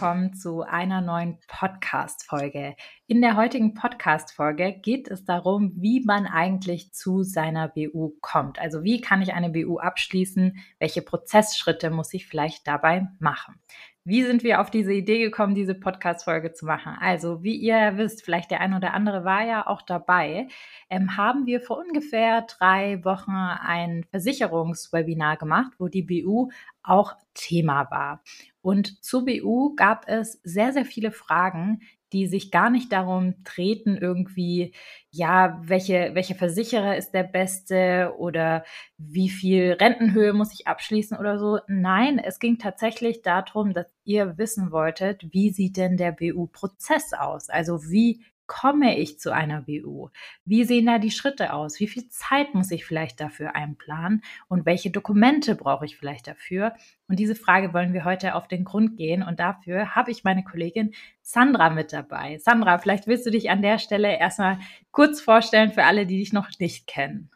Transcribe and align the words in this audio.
Willkommen 0.00 0.32
zu 0.32 0.62
einer 0.62 1.00
neuen 1.00 1.38
Podcast-Folge. 1.48 2.76
In 3.08 3.20
der 3.20 3.34
heutigen 3.34 3.74
Podcast-Folge 3.74 4.78
geht 4.80 5.08
es 5.08 5.24
darum, 5.24 5.72
wie 5.74 6.04
man 6.04 6.24
eigentlich 6.24 6.92
zu 6.92 7.24
seiner 7.24 7.66
BU 7.66 8.12
kommt. 8.20 8.60
Also 8.60 8.84
wie 8.84 9.00
kann 9.00 9.22
ich 9.22 9.32
eine 9.32 9.50
BU 9.50 9.80
abschließen? 9.80 10.56
Welche 10.78 11.02
Prozessschritte 11.02 11.90
muss 11.90 12.14
ich 12.14 12.28
vielleicht 12.28 12.68
dabei 12.68 13.08
machen? 13.18 13.56
Wie 14.04 14.22
sind 14.22 14.44
wir 14.44 14.60
auf 14.60 14.70
diese 14.70 14.92
Idee 14.92 15.18
gekommen, 15.18 15.56
diese 15.56 15.74
Podcast-Folge 15.74 16.52
zu 16.52 16.64
machen? 16.64 16.96
Also, 16.98 17.42
wie 17.42 17.56
ihr 17.56 17.96
wisst, 17.96 18.24
vielleicht 18.24 18.50
der 18.50 18.60
ein 18.60 18.72
oder 18.72 18.94
andere 18.94 19.24
war 19.24 19.44
ja 19.44 19.66
auch 19.66 19.82
dabei, 19.82 20.48
ähm, 20.88 21.16
haben 21.18 21.44
wir 21.44 21.60
vor 21.60 21.76
ungefähr 21.76 22.42
drei 22.42 23.04
Wochen 23.04 23.32
ein 23.32 24.04
Versicherungswebinar 24.10 25.36
gemacht, 25.36 25.72
wo 25.78 25.88
die 25.88 26.04
BU 26.04 26.50
auch 26.82 27.16
Thema 27.34 27.90
war. 27.90 28.22
Und 28.60 29.02
zur 29.04 29.24
BU 29.24 29.74
gab 29.76 30.08
es 30.08 30.40
sehr, 30.42 30.72
sehr 30.72 30.84
viele 30.84 31.12
Fragen, 31.12 31.80
die 32.12 32.26
sich 32.26 32.50
gar 32.50 32.70
nicht 32.70 32.90
darum 32.92 33.34
treten, 33.44 33.96
irgendwie, 33.96 34.74
ja, 35.10 35.60
welche, 35.64 36.10
welche 36.14 36.34
Versicherer 36.34 36.96
ist 36.96 37.12
der 37.12 37.24
beste 37.24 38.14
oder 38.18 38.64
wie 38.96 39.28
viel 39.28 39.72
Rentenhöhe 39.72 40.32
muss 40.32 40.52
ich 40.52 40.66
abschließen 40.66 41.18
oder 41.18 41.38
so. 41.38 41.58
Nein, 41.68 42.18
es 42.18 42.38
ging 42.38 42.58
tatsächlich 42.58 43.22
darum, 43.22 43.74
dass 43.74 43.86
ihr 44.04 44.38
wissen 44.38 44.72
wolltet, 44.72 45.26
wie 45.32 45.50
sieht 45.50 45.76
denn 45.76 45.96
der 45.96 46.12
BU-Prozess 46.12 47.12
aus? 47.12 47.50
Also 47.50 47.82
wie 47.90 48.24
komme 48.48 48.98
ich 48.98 49.20
zu 49.20 49.32
einer 49.32 49.62
BU? 49.62 50.08
Wie 50.44 50.64
sehen 50.64 50.86
da 50.86 50.98
die 50.98 51.12
Schritte 51.12 51.52
aus? 51.52 51.78
Wie 51.78 51.86
viel 51.86 52.08
Zeit 52.08 52.54
muss 52.54 52.72
ich 52.72 52.84
vielleicht 52.84 53.20
dafür 53.20 53.54
einplanen? 53.54 54.22
Und 54.48 54.66
welche 54.66 54.90
Dokumente 54.90 55.54
brauche 55.54 55.84
ich 55.84 55.96
vielleicht 55.96 56.26
dafür? 56.26 56.74
Und 57.06 57.20
diese 57.20 57.36
Frage 57.36 57.72
wollen 57.72 57.92
wir 57.92 58.04
heute 58.04 58.34
auf 58.34 58.48
den 58.48 58.64
Grund 58.64 58.96
gehen. 58.96 59.22
Und 59.22 59.38
dafür 59.38 59.94
habe 59.94 60.10
ich 60.10 60.24
meine 60.24 60.42
Kollegin 60.42 60.94
Sandra 61.22 61.70
mit 61.70 61.92
dabei. 61.92 62.38
Sandra, 62.38 62.78
vielleicht 62.78 63.06
willst 63.06 63.26
du 63.26 63.30
dich 63.30 63.50
an 63.50 63.62
der 63.62 63.78
Stelle 63.78 64.18
erstmal 64.18 64.58
kurz 64.90 65.20
vorstellen 65.20 65.70
für 65.70 65.84
alle, 65.84 66.06
die 66.06 66.18
dich 66.18 66.32
noch 66.32 66.48
nicht 66.58 66.88
kennen. 66.88 67.30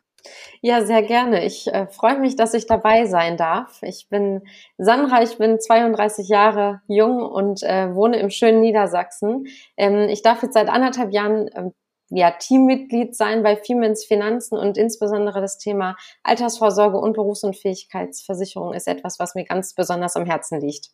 Ja, 0.61 0.85
sehr 0.85 1.03
gerne. 1.03 1.45
Ich 1.45 1.67
äh, 1.67 1.87
freue 1.89 2.19
mich, 2.19 2.37
dass 2.37 2.55
ich 2.55 2.67
dabei 2.67 3.07
sein 3.07 3.37
darf. 3.37 3.83
Ich 3.83 4.09
bin 4.09 4.43
Sandra, 4.79 5.23
ich 5.23 5.39
bin 5.39 5.59
32 5.59 6.29
Jahre 6.29 6.81
jung 6.87 7.23
und 7.23 7.63
äh, 7.63 7.95
wohne 7.95 8.19
im 8.19 8.31
schönen 8.31 8.61
Niedersachsen. 8.61 9.47
Ähm, 9.77 10.09
ich 10.09 10.23
darf 10.23 10.43
jetzt 10.43 10.55
seit 10.55 10.69
anderthalb 10.69 11.13
Jahren 11.13 11.51
ähm, 11.55 11.73
ja, 12.11 12.31
Teammitglied 12.31 13.17
sein 13.17 13.43
bei 13.43 13.59
Siemens 13.63 14.05
Finanzen 14.05 14.59
und 14.59 14.77
insbesondere 14.77 15.41
das 15.41 15.59
Thema 15.59 15.97
Altersvorsorge 16.23 16.99
und 16.99 17.15
Berufsunfähigkeitsversicherung 17.15 18.75
ist 18.75 18.87
etwas, 18.87 19.19
was 19.19 19.35
mir 19.35 19.45
ganz 19.45 19.75
besonders 19.75 20.15
am 20.17 20.27
Herzen 20.27 20.61
liegt. 20.61 20.91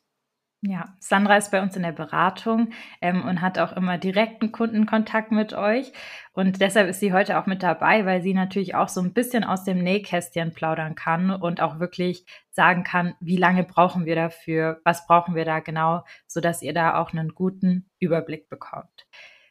Ja, 0.61 0.97
Sandra 0.98 1.37
ist 1.37 1.53
bei 1.53 1.62
uns 1.62 1.77
in 1.77 1.84
der 1.84 1.92
Beratung 1.92 2.70
ähm, 3.01 3.23
und 3.23 3.41
hat 3.41 3.61
auch 3.61 3.73
immer 3.77 3.97
direkten 3.97 4.51
Kundenkontakt 4.51 5.31
mit 5.31 5.53
euch. 5.53 5.92
Und 6.33 6.61
deshalb 6.61 6.89
ist 6.89 6.98
sie 6.98 7.12
heute 7.12 7.39
auch 7.39 7.47
mit 7.47 7.62
dabei, 7.62 8.05
weil 8.06 8.23
sie 8.23 8.34
natürlich 8.34 8.75
auch 8.75 8.89
so 8.89 9.00
ein 9.00 9.12
bisschen 9.12 9.45
aus 9.45 9.62
dem 9.62 9.78
Nähkästchen 9.78 10.53
plaudern 10.53 10.97
kann 10.97 11.31
und 11.31 11.61
auch 11.61 11.78
wirklich 11.78 12.25
sagen 12.50 12.83
kann, 12.83 13.15
wie 13.20 13.37
lange 13.37 13.62
brauchen 13.62 14.05
wir 14.05 14.17
dafür, 14.17 14.81
was 14.83 15.06
brauchen 15.06 15.37
wir 15.37 15.44
da 15.44 15.60
genau, 15.60 16.03
sodass 16.27 16.60
ihr 16.60 16.75
da 16.75 16.99
auch 16.99 17.12
einen 17.12 17.37
guten 17.37 17.88
Überblick 18.00 18.49
bekommt. 18.49 19.06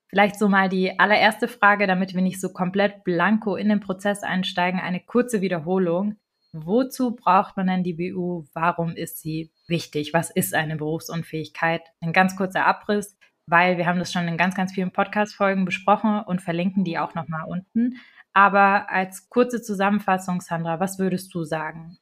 Vielleicht 0.10 0.38
so 0.38 0.50
mal 0.50 0.68
die 0.68 1.00
allererste 1.00 1.48
Frage, 1.48 1.88
damit 1.88 2.16
wir 2.16 2.22
nicht 2.22 2.42
so 2.42 2.52
komplett 2.52 3.06
blanko 3.06 3.56
in 3.56 3.70
den 3.70 3.80
Prozess 3.80 4.24
einsteigen, 4.24 4.82
eine 4.82 5.00
kurze 5.00 5.40
Wiederholung. 5.40 6.18
Wozu 6.52 7.16
braucht 7.16 7.56
man 7.56 7.68
denn 7.68 7.84
die 7.84 7.94
BU? 7.94 8.46
Warum 8.54 8.96
ist 8.96 9.20
sie 9.20 9.52
wichtig? 9.68 10.14
Was 10.14 10.30
ist 10.30 10.54
eine 10.54 10.76
Berufsunfähigkeit? 10.76 11.82
Ein 12.02 12.14
ganz 12.14 12.36
kurzer 12.36 12.66
Abriss, 12.66 13.18
weil 13.48 13.78
wir 13.78 13.86
haben 13.86 14.00
das 14.00 14.12
schon 14.12 14.28
in 14.28 14.38
ganz, 14.38 14.56
ganz 14.56 14.74
vielen 14.74 14.92
Podcast-Folgen 14.92 15.66
besprochen 15.66 16.22
und 16.22 16.42
verlinken 16.42 16.84
die 16.84 17.00
auch 17.00 17.16
nochmal 17.16 17.46
unten. 17.48 17.98
Aber 18.34 18.90
als 18.90 19.30
kurze 19.30 19.62
Zusammenfassung, 19.62 20.42
Sandra, 20.42 20.80
was 20.80 21.00
würdest 21.00 21.34
du 21.34 21.44
sagen? 21.44 21.98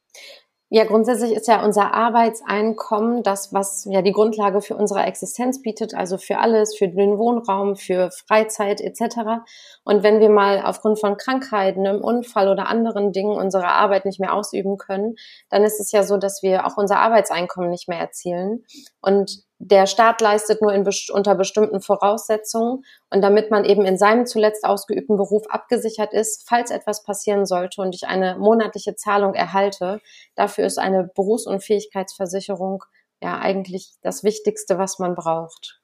Ja, 0.68 0.84
grundsätzlich 0.84 1.32
ist 1.32 1.46
ja 1.46 1.64
unser 1.64 1.94
Arbeitseinkommen 1.94 3.22
das, 3.22 3.52
was 3.52 3.86
ja 3.88 4.02
die 4.02 4.10
Grundlage 4.10 4.60
für 4.60 4.74
unsere 4.76 5.04
Existenz 5.04 5.62
bietet, 5.62 5.94
also 5.94 6.18
für 6.18 6.38
alles, 6.38 6.76
für 6.76 6.88
den 6.88 7.18
Wohnraum, 7.18 7.76
für 7.76 8.10
Freizeit 8.10 8.80
etc. 8.80 9.44
Und 9.84 10.02
wenn 10.02 10.18
wir 10.18 10.28
mal 10.28 10.62
aufgrund 10.64 10.98
von 10.98 11.16
Krankheiten, 11.16 11.86
einem 11.86 12.02
Unfall 12.02 12.48
oder 12.48 12.66
anderen 12.66 13.12
Dingen 13.12 13.38
unsere 13.38 13.68
Arbeit 13.68 14.06
nicht 14.06 14.18
mehr 14.18 14.34
ausüben 14.34 14.76
können, 14.76 15.14
dann 15.50 15.62
ist 15.62 15.78
es 15.78 15.92
ja 15.92 16.02
so, 16.02 16.16
dass 16.16 16.42
wir 16.42 16.66
auch 16.66 16.76
unser 16.76 16.98
Arbeitseinkommen 16.98 17.70
nicht 17.70 17.88
mehr 17.88 18.00
erzielen. 18.00 18.64
Und 19.00 19.45
der 19.58 19.86
Staat 19.86 20.20
leistet 20.20 20.60
nur 20.60 20.72
in, 20.72 20.88
unter 21.12 21.34
bestimmten 21.34 21.80
Voraussetzungen 21.80 22.84
und 23.10 23.22
damit 23.22 23.50
man 23.50 23.64
eben 23.64 23.84
in 23.84 23.96
seinem 23.96 24.26
zuletzt 24.26 24.64
ausgeübten 24.64 25.16
Beruf 25.16 25.44
abgesichert 25.48 26.12
ist, 26.12 26.46
falls 26.46 26.70
etwas 26.70 27.02
passieren 27.02 27.46
sollte 27.46 27.80
und 27.80 27.94
ich 27.94 28.06
eine 28.06 28.36
monatliche 28.38 28.96
Zahlung 28.96 29.34
erhalte, 29.34 30.00
dafür 30.34 30.66
ist 30.66 30.78
eine 30.78 31.10
Berufsunfähigkeitsversicherung 31.14 32.84
ja 33.22 33.38
eigentlich 33.38 33.94
das 34.02 34.24
Wichtigste, 34.24 34.78
was 34.78 34.98
man 34.98 35.14
braucht. 35.14 35.80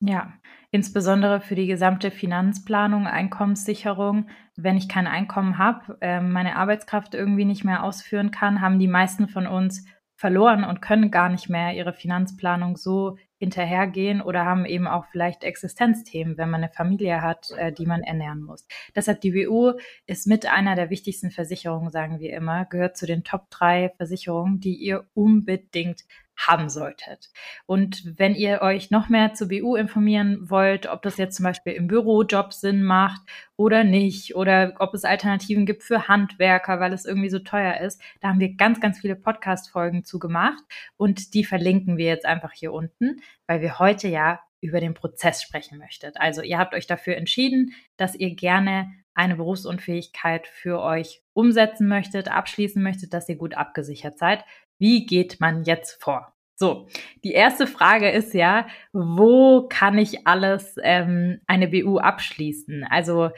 Ja, 0.00 0.32
insbesondere 0.72 1.40
für 1.40 1.54
die 1.54 1.66
gesamte 1.68 2.10
Finanzplanung, 2.10 3.06
Einkommenssicherung. 3.06 4.30
Wenn 4.56 4.76
ich 4.76 4.88
kein 4.88 5.06
Einkommen 5.06 5.58
habe, 5.58 5.96
äh, 6.00 6.20
meine 6.20 6.56
Arbeitskraft 6.56 7.14
irgendwie 7.14 7.44
nicht 7.44 7.62
mehr 7.62 7.84
ausführen 7.84 8.32
kann, 8.32 8.60
haben 8.60 8.80
die 8.80 8.88
meisten 8.88 9.28
von 9.28 9.46
uns 9.46 9.84
verloren 10.22 10.62
und 10.62 10.80
können 10.80 11.10
gar 11.10 11.28
nicht 11.28 11.48
mehr 11.48 11.74
ihre 11.74 11.92
Finanzplanung 11.92 12.76
so 12.76 13.16
hinterhergehen 13.38 14.22
oder 14.22 14.44
haben 14.44 14.64
eben 14.64 14.86
auch 14.86 15.04
vielleicht 15.10 15.42
Existenzthemen, 15.42 16.38
wenn 16.38 16.48
man 16.48 16.62
eine 16.62 16.72
Familie 16.72 17.22
hat, 17.22 17.50
äh, 17.56 17.72
die 17.72 17.86
man 17.86 18.04
ernähren 18.04 18.40
muss. 18.40 18.64
Deshalb 18.94 19.20
die 19.20 19.32
BU 19.32 19.72
ist 20.06 20.28
mit 20.28 20.46
einer 20.46 20.76
der 20.76 20.90
wichtigsten 20.90 21.32
Versicherungen, 21.32 21.90
sagen 21.90 22.20
wir 22.20 22.36
immer, 22.36 22.66
gehört 22.66 22.96
zu 22.96 23.04
den 23.04 23.24
Top 23.24 23.50
drei 23.50 23.92
Versicherungen, 23.96 24.60
die 24.60 24.76
ihr 24.76 25.04
unbedingt 25.12 26.02
haben 26.36 26.68
solltet. 26.68 27.30
Und 27.66 28.18
wenn 28.18 28.34
ihr 28.34 28.62
euch 28.62 28.90
noch 28.90 29.08
mehr 29.08 29.34
zur 29.34 29.48
BU 29.48 29.76
informieren 29.76 30.50
wollt, 30.50 30.86
ob 30.86 31.02
das 31.02 31.16
jetzt 31.16 31.36
zum 31.36 31.44
Beispiel 31.44 31.74
im 31.74 31.86
Bürojob 31.86 32.52
Sinn 32.52 32.82
macht 32.82 33.20
oder 33.56 33.84
nicht, 33.84 34.34
oder 34.34 34.74
ob 34.78 34.94
es 34.94 35.04
Alternativen 35.04 35.66
gibt 35.66 35.82
für 35.82 36.08
Handwerker, 36.08 36.80
weil 36.80 36.92
es 36.92 37.04
irgendwie 37.04 37.30
so 37.30 37.38
teuer 37.38 37.80
ist, 37.80 38.00
da 38.20 38.28
haben 38.28 38.40
wir 38.40 38.54
ganz, 38.54 38.80
ganz 38.80 39.00
viele 39.00 39.16
Podcast-Folgen 39.16 40.04
zu 40.04 40.18
gemacht 40.18 40.62
und 40.96 41.34
die 41.34 41.44
verlinken 41.44 41.96
wir 41.96 42.06
jetzt 42.06 42.26
einfach 42.26 42.52
hier 42.52 42.72
unten, 42.72 43.20
weil 43.46 43.60
wir 43.60 43.78
heute 43.78 44.08
ja 44.08 44.40
über 44.60 44.80
den 44.80 44.94
Prozess 44.94 45.42
sprechen 45.42 45.78
möchtet. 45.78 46.16
Also 46.18 46.40
ihr 46.40 46.58
habt 46.58 46.74
euch 46.74 46.86
dafür 46.86 47.16
entschieden, 47.16 47.74
dass 47.96 48.14
ihr 48.14 48.34
gerne 48.34 48.92
eine 49.14 49.36
Berufsunfähigkeit 49.36 50.46
für 50.46 50.80
euch 50.80 51.22
umsetzen 51.34 51.88
möchtet, 51.88 52.28
abschließen 52.28 52.82
möchtet, 52.82 53.12
dass 53.12 53.28
ihr 53.28 53.36
gut 53.36 53.54
abgesichert 53.54 54.18
seid. 54.18 54.44
Wie 54.82 55.06
geht 55.06 55.38
man 55.38 55.62
jetzt 55.62 56.02
vor? 56.02 56.34
So, 56.56 56.88
die 57.22 57.30
erste 57.30 57.68
Frage 57.68 58.10
ist 58.10 58.34
ja, 58.34 58.66
wo 58.92 59.68
kann 59.68 59.96
ich 59.96 60.26
alles 60.26 60.74
ähm, 60.82 61.40
eine 61.46 61.68
BU 61.68 61.98
abschließen? 61.98 62.84
Also, 62.90 63.30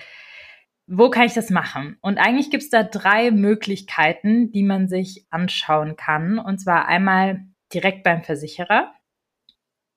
wo 0.87 1.11
kann 1.11 1.27
ich 1.27 1.35
das 1.35 1.51
machen? 1.51 1.99
Und 2.01 2.17
eigentlich 2.17 2.51
gibt 2.51 2.63
es 2.63 2.71
da 2.71 2.83
drei 2.83 3.31
Möglichkeiten, 3.31 4.53
die 4.53 4.63
man 4.63 4.89
sich 4.89 5.27
anschauen 5.29 5.97
kann. 5.97 6.39
Und 6.39 6.63
zwar 6.63 6.89
einmal 6.89 7.45
direkt 7.75 8.05
beim 8.05 8.23
Versicherer, 8.23 8.95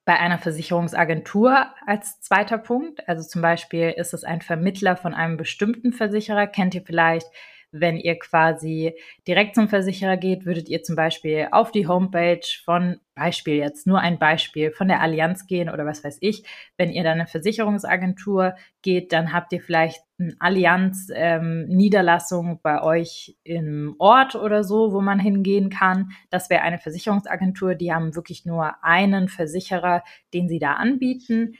bei 0.04 0.18
einer 0.18 0.36
Versicherungsagentur 0.36 1.66
als 1.86 2.20
zweiter 2.20 2.58
Punkt. 2.58 3.08
Also 3.08 3.26
zum 3.26 3.40
Beispiel 3.40 3.94
ist 3.96 4.12
es 4.12 4.22
ein 4.22 4.42
Vermittler 4.42 4.98
von 4.98 5.14
einem 5.14 5.38
bestimmten 5.38 5.94
Versicherer. 5.94 6.46
Kennt 6.46 6.74
ihr 6.74 6.82
vielleicht 6.82 7.26
wenn 7.70 7.96
ihr 7.96 8.18
quasi 8.18 8.94
direkt 9.26 9.54
zum 9.54 9.68
Versicherer 9.68 10.16
geht, 10.16 10.46
würdet 10.46 10.68
ihr 10.68 10.82
zum 10.82 10.96
Beispiel 10.96 11.48
auf 11.50 11.70
die 11.70 11.86
Homepage 11.86 12.40
von 12.64 13.00
Beispiel 13.14 13.56
jetzt, 13.56 13.86
nur 13.86 14.00
ein 14.00 14.18
Beispiel 14.18 14.70
von 14.70 14.88
der 14.88 15.00
Allianz 15.00 15.46
gehen 15.46 15.68
oder 15.68 15.84
was 15.84 16.04
weiß 16.04 16.18
ich. 16.20 16.44
Wenn 16.76 16.90
ihr 16.90 17.02
dann 17.02 17.20
eine 17.20 17.26
Versicherungsagentur 17.26 18.54
geht, 18.80 19.12
dann 19.12 19.32
habt 19.32 19.52
ihr 19.52 19.60
vielleicht 19.60 20.00
eine 20.18 20.34
Allianz-Niederlassung 20.38 22.48
ähm, 22.48 22.60
bei 22.62 22.82
euch 22.82 23.36
im 23.44 23.94
Ort 23.98 24.34
oder 24.34 24.64
so, 24.64 24.92
wo 24.92 25.00
man 25.00 25.20
hingehen 25.20 25.70
kann. 25.70 26.10
Das 26.30 26.50
wäre 26.50 26.62
eine 26.62 26.78
Versicherungsagentur. 26.78 27.74
Die 27.74 27.92
haben 27.92 28.14
wirklich 28.14 28.46
nur 28.46 28.84
einen 28.84 29.28
Versicherer, 29.28 30.02
den 30.32 30.48
sie 30.48 30.58
da 30.58 30.74
anbieten. 30.74 31.54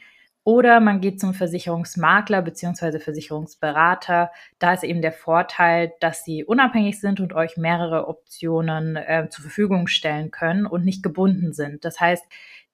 Oder 0.49 0.81
man 0.81 1.03
geht 1.03 1.21
zum 1.21 1.35
Versicherungsmakler 1.35 2.41
beziehungsweise 2.41 3.01
Versicherungsberater. 3.01 4.31
Da 4.59 4.73
ist 4.73 4.83
eben 4.83 5.03
der 5.03 5.13
Vorteil, 5.13 5.93
dass 6.01 6.25
sie 6.25 6.43
unabhängig 6.43 6.99
sind 7.03 7.21
und 7.21 7.35
euch 7.35 7.59
mehrere 7.59 8.09
Optionen 8.09 8.97
äh, 8.97 9.29
zur 9.29 9.43
Verfügung 9.43 9.89
stellen 9.89 10.31
können 10.31 10.65
und 10.65 10.87
nicht 10.87 11.03
gebunden 11.03 11.53
sind. 11.53 11.85
Das 11.85 12.01
heißt, 12.01 12.25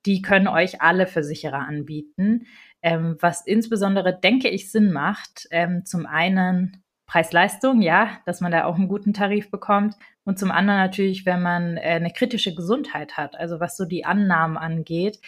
die 0.06 0.22
können 0.22 0.46
euch 0.46 0.82
alle 0.82 1.08
Versicherer 1.08 1.66
anbieten, 1.66 2.46
ähm, 2.80 3.16
was 3.18 3.44
insbesondere, 3.44 4.16
denke 4.16 4.50
ich, 4.50 4.70
Sinn 4.70 4.92
macht. 4.92 5.48
Ähm, 5.50 5.84
zum 5.84 6.06
einen 6.06 6.84
Preis-Leistung, 7.06 7.82
ja, 7.82 8.18
dass 8.24 8.40
man 8.40 8.52
da 8.52 8.66
auch 8.66 8.76
einen 8.76 8.86
guten 8.86 9.14
Tarif 9.14 9.50
bekommt. 9.50 9.96
Und 10.24 10.38
zum 10.38 10.52
anderen 10.52 10.78
natürlich, 10.78 11.26
wenn 11.26 11.42
man 11.42 11.76
äh, 11.76 11.80
eine 11.80 12.12
kritische 12.12 12.54
Gesundheit 12.54 13.16
hat, 13.16 13.36
also 13.36 13.58
was 13.58 13.76
so 13.76 13.84
die 13.84 14.04
Annahmen 14.04 14.56
angeht, 14.56 15.18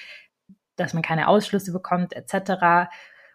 dass 0.76 0.94
man 0.94 1.02
keine 1.02 1.28
Ausschlüsse 1.28 1.72
bekommt, 1.72 2.14
etc. 2.14 2.88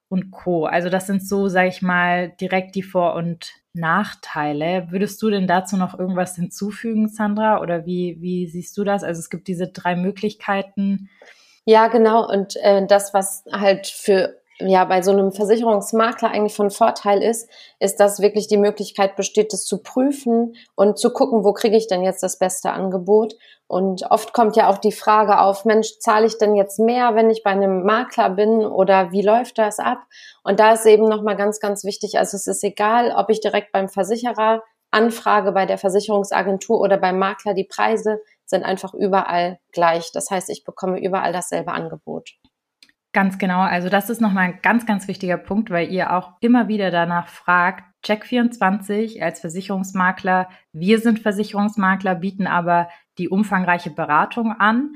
und 0.10 0.32
Co. 0.32 0.66
Also 0.66 0.90
das 0.90 1.08
sind 1.08 1.28
so, 1.28 1.48
sage 1.48 1.70
ich 1.70 1.82
mal, 1.82 2.30
direkt 2.40 2.76
die 2.76 2.84
Vor- 2.84 3.16
und 3.16 3.54
Nachteile. 3.74 4.88
Würdest 4.90 5.22
du 5.22 5.30
denn 5.30 5.48
dazu 5.48 5.78
noch 5.78 5.98
irgendwas 5.98 6.36
hinzufügen, 6.36 7.08
Sandra? 7.08 7.62
Oder 7.62 7.86
wie, 7.86 8.18
wie 8.20 8.48
siehst 8.48 8.78
du 8.78 8.84
das? 8.84 9.04
Also 9.04 9.20
es 9.20 9.30
gibt 9.30 9.48
diese 9.48 9.70
drei 9.70 9.96
Möglichkeiten. 9.96 11.10
Ja, 11.66 11.88
genau. 11.88 12.28
Und 12.30 12.56
äh, 12.58 12.86
das, 12.86 13.14
was 13.14 13.44
halt 13.52 13.88
für 13.88 14.42
ja 14.60 14.86
bei 14.86 15.02
so 15.02 15.12
einem 15.12 15.32
Versicherungsmakler 15.32 16.30
eigentlich 16.30 16.56
von 16.56 16.70
Vorteil 16.70 17.22
ist, 17.22 17.50
ist, 17.80 18.00
dass 18.00 18.22
wirklich 18.22 18.48
die 18.48 18.58
Möglichkeit 18.58 19.16
besteht, 19.16 19.54
das 19.54 19.66
zu 19.66 19.82
prüfen 19.82 20.56
und 20.76 21.00
zu 21.00 21.12
gucken, 21.12 21.44
wo 21.44 21.54
kriege 21.54 21.78
ich 21.78 21.88
denn 21.88 22.04
jetzt 22.04 22.24
das 22.24 22.38
beste 22.38 22.72
Angebot. 22.72 23.36
Und 23.72 24.04
oft 24.12 24.34
kommt 24.34 24.58
ja 24.58 24.68
auch 24.68 24.80
die 24.80 24.92
Frage 24.92 25.40
auf, 25.40 25.64
Mensch, 25.64 25.98
zahle 26.00 26.28
ich 26.28 26.38
denn 26.38 26.58
jetzt 26.58 26.78
mehr, 26.78 27.16
wenn 27.16 27.30
ich 27.30 27.42
bei 27.42 27.52
einem 27.52 27.84
Makler 27.86 28.30
bin 28.32 28.66
oder 28.66 29.14
wie 29.14 29.22
läuft 29.22 29.58
das 29.60 29.80
ab? 29.80 30.00
Und 30.44 30.60
da 30.60 30.74
ist 30.74 30.86
eben 30.86 31.08
nochmal 31.08 31.38
ganz, 31.38 31.62
ganz 31.62 31.86
wichtig, 31.86 32.20
also 32.20 32.36
es 32.36 32.48
ist 32.48 32.66
egal, 32.66 33.14
ob 33.16 33.30
ich 33.30 33.40
direkt 33.40 33.72
beim 33.72 33.88
Versicherer 33.88 34.62
anfrage, 34.92 35.54
bei 35.54 35.66
der 35.66 35.78
Versicherungsagentur 35.78 36.82
oder 36.82 36.98
beim 36.98 37.18
Makler, 37.18 37.54
die 37.54 37.64
Preise 37.64 38.20
sind 38.44 38.64
einfach 38.64 38.94
überall 38.94 39.58
gleich. 39.72 40.12
Das 40.12 40.30
heißt, 40.30 40.50
ich 40.50 40.66
bekomme 40.66 41.00
überall 41.00 41.32
dasselbe 41.32 41.72
Angebot. 41.72 42.32
Ganz 43.14 43.38
genau. 43.38 43.62
Also 43.62 43.88
das 43.88 44.10
ist 44.10 44.20
nochmal 44.20 44.50
ein 44.50 44.60
ganz, 44.62 44.86
ganz 44.86 45.08
wichtiger 45.08 45.38
Punkt, 45.38 45.70
weil 45.70 45.90
ihr 45.90 46.12
auch 46.14 46.32
immer 46.42 46.68
wieder 46.68 46.92
danach 46.92 47.30
fragt. 47.30 47.86
Check24 48.06 49.22
als 49.22 49.40
Versicherungsmakler. 49.40 50.50
Wir 50.74 51.00
sind 51.00 51.20
Versicherungsmakler, 51.20 52.16
bieten 52.16 52.48
aber 52.48 52.90
die 53.18 53.30
umfangreiche 53.30 53.92
Beratung 53.92 54.52
an. 54.52 54.94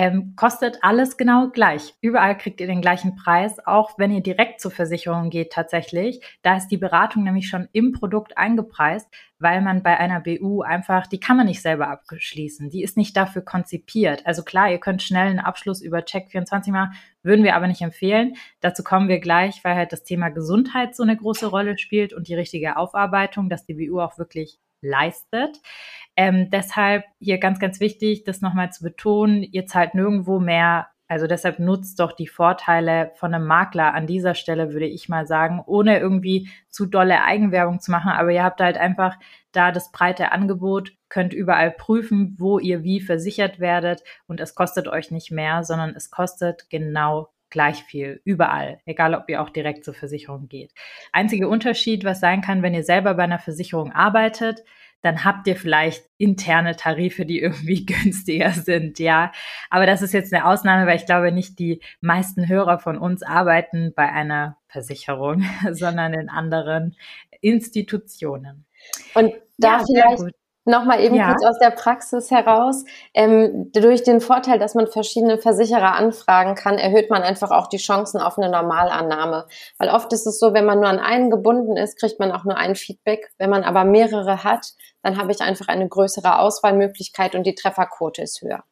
Ähm, 0.00 0.34
kostet 0.36 0.78
alles 0.82 1.16
genau 1.16 1.48
gleich. 1.48 1.92
Überall 2.00 2.38
kriegt 2.38 2.60
ihr 2.60 2.68
den 2.68 2.80
gleichen 2.80 3.16
Preis, 3.16 3.58
auch 3.66 3.98
wenn 3.98 4.12
ihr 4.12 4.22
direkt 4.22 4.60
zur 4.60 4.70
Versicherung 4.70 5.28
geht 5.28 5.50
tatsächlich. 5.50 6.20
Da 6.42 6.56
ist 6.56 6.68
die 6.68 6.76
Beratung 6.76 7.24
nämlich 7.24 7.48
schon 7.48 7.66
im 7.72 7.90
Produkt 7.90 8.38
eingepreist, 8.38 9.08
weil 9.40 9.60
man 9.60 9.82
bei 9.82 9.98
einer 9.98 10.20
BU 10.20 10.62
einfach, 10.62 11.08
die 11.08 11.18
kann 11.18 11.36
man 11.36 11.46
nicht 11.46 11.62
selber 11.62 11.88
abschließen. 11.88 12.70
Die 12.70 12.84
ist 12.84 12.96
nicht 12.96 13.16
dafür 13.16 13.42
konzipiert. 13.42 14.24
Also 14.24 14.44
klar, 14.44 14.70
ihr 14.70 14.78
könnt 14.78 15.02
schnell 15.02 15.30
einen 15.30 15.40
Abschluss 15.40 15.82
über 15.82 15.98
Check24 15.98 16.70
machen, 16.70 16.92
würden 17.24 17.42
wir 17.42 17.56
aber 17.56 17.66
nicht 17.66 17.82
empfehlen. 17.82 18.36
Dazu 18.60 18.84
kommen 18.84 19.08
wir 19.08 19.18
gleich, 19.18 19.64
weil 19.64 19.74
halt 19.74 19.90
das 19.90 20.04
Thema 20.04 20.28
Gesundheit 20.28 20.94
so 20.94 21.02
eine 21.02 21.16
große 21.16 21.48
Rolle 21.48 21.76
spielt 21.76 22.12
und 22.12 22.28
die 22.28 22.36
richtige 22.36 22.76
Aufarbeitung, 22.76 23.48
dass 23.48 23.66
die 23.66 23.74
BU 23.74 24.00
auch 24.00 24.16
wirklich 24.16 24.60
leistet. 24.80 25.60
Ähm, 26.16 26.50
deshalb 26.50 27.04
hier 27.20 27.38
ganz, 27.38 27.58
ganz 27.58 27.80
wichtig, 27.80 28.24
das 28.24 28.40
nochmal 28.40 28.72
zu 28.72 28.82
betonen, 28.82 29.42
ihr 29.42 29.66
zahlt 29.66 29.94
nirgendwo 29.94 30.40
mehr. 30.40 30.88
Also 31.10 31.26
deshalb 31.26 31.58
nutzt 31.58 32.00
doch 32.00 32.12
die 32.12 32.26
Vorteile 32.26 33.12
von 33.14 33.32
einem 33.32 33.46
Makler 33.46 33.94
an 33.94 34.06
dieser 34.06 34.34
Stelle, 34.34 34.72
würde 34.72 34.86
ich 34.86 35.08
mal 35.08 35.26
sagen, 35.26 35.62
ohne 35.64 35.98
irgendwie 35.98 36.50
zu 36.68 36.84
dolle 36.84 37.22
Eigenwerbung 37.22 37.80
zu 37.80 37.90
machen. 37.90 38.10
Aber 38.10 38.30
ihr 38.30 38.44
habt 38.44 38.60
halt 38.60 38.76
einfach 38.76 39.16
da 39.52 39.72
das 39.72 39.90
breite 39.90 40.32
Angebot, 40.32 40.92
könnt 41.08 41.32
überall 41.32 41.70
prüfen, 41.70 42.36
wo 42.38 42.58
ihr 42.58 42.82
wie 42.84 43.00
versichert 43.00 43.58
werdet 43.58 44.02
und 44.26 44.38
es 44.38 44.54
kostet 44.54 44.86
euch 44.86 45.10
nicht 45.10 45.30
mehr, 45.30 45.64
sondern 45.64 45.94
es 45.96 46.10
kostet 46.10 46.68
genau 46.68 47.30
gleich 47.50 47.82
viel, 47.84 48.20
überall, 48.24 48.80
egal 48.84 49.14
ob 49.14 49.28
ihr 49.28 49.42
auch 49.42 49.50
direkt 49.50 49.84
zur 49.84 49.94
Versicherung 49.94 50.48
geht. 50.48 50.72
Einziger 51.12 51.48
Unterschied, 51.48 52.04
was 52.04 52.20
sein 52.20 52.40
kann, 52.40 52.62
wenn 52.62 52.74
ihr 52.74 52.84
selber 52.84 53.14
bei 53.14 53.24
einer 53.24 53.38
Versicherung 53.38 53.92
arbeitet, 53.92 54.64
dann 55.00 55.24
habt 55.24 55.46
ihr 55.46 55.56
vielleicht 55.56 56.04
interne 56.16 56.76
Tarife, 56.76 57.24
die 57.24 57.40
irgendwie 57.40 57.86
günstiger 57.86 58.50
sind, 58.50 58.98
ja. 58.98 59.32
Aber 59.70 59.86
das 59.86 60.02
ist 60.02 60.12
jetzt 60.12 60.32
eine 60.32 60.46
Ausnahme, 60.46 60.86
weil 60.86 60.96
ich 60.96 61.06
glaube 61.06 61.32
nicht 61.32 61.58
die 61.58 61.80
meisten 62.00 62.48
Hörer 62.48 62.78
von 62.78 62.98
uns 62.98 63.22
arbeiten 63.22 63.92
bei 63.94 64.10
einer 64.10 64.56
Versicherung, 64.66 65.44
sondern 65.70 66.14
in 66.14 66.28
anderen 66.28 66.96
Institutionen. 67.40 68.64
Und 69.14 69.32
da 69.58 69.78
ja, 69.78 69.84
vielleicht 69.84 70.34
Nochmal 70.68 71.00
eben 71.00 71.14
ja. 71.14 71.28
kurz 71.28 71.42
aus 71.46 71.58
der 71.58 71.70
Praxis 71.70 72.30
heraus. 72.30 72.84
Ähm, 73.14 73.72
durch 73.72 74.02
den 74.02 74.20
Vorteil, 74.20 74.58
dass 74.58 74.74
man 74.74 74.86
verschiedene 74.86 75.38
Versicherer 75.38 75.94
anfragen 75.94 76.56
kann, 76.56 76.76
erhöht 76.76 77.08
man 77.08 77.22
einfach 77.22 77.50
auch 77.50 77.68
die 77.68 77.78
Chancen 77.78 78.20
auf 78.20 78.36
eine 78.36 78.50
Normalannahme. 78.50 79.46
Weil 79.78 79.88
oft 79.88 80.12
ist 80.12 80.26
es 80.26 80.38
so, 80.38 80.52
wenn 80.52 80.66
man 80.66 80.80
nur 80.80 80.90
an 80.90 80.98
einen 80.98 81.30
gebunden 81.30 81.78
ist, 81.78 81.98
kriegt 81.98 82.20
man 82.20 82.32
auch 82.32 82.44
nur 82.44 82.58
ein 82.58 82.74
Feedback. 82.74 83.30
Wenn 83.38 83.48
man 83.48 83.64
aber 83.64 83.84
mehrere 83.84 84.44
hat, 84.44 84.74
dann 85.02 85.16
habe 85.16 85.32
ich 85.32 85.40
einfach 85.40 85.68
eine 85.68 85.88
größere 85.88 86.38
Auswahlmöglichkeit 86.38 87.34
und 87.34 87.46
die 87.46 87.54
Trefferquote 87.54 88.20
ist 88.20 88.42
höher. 88.42 88.62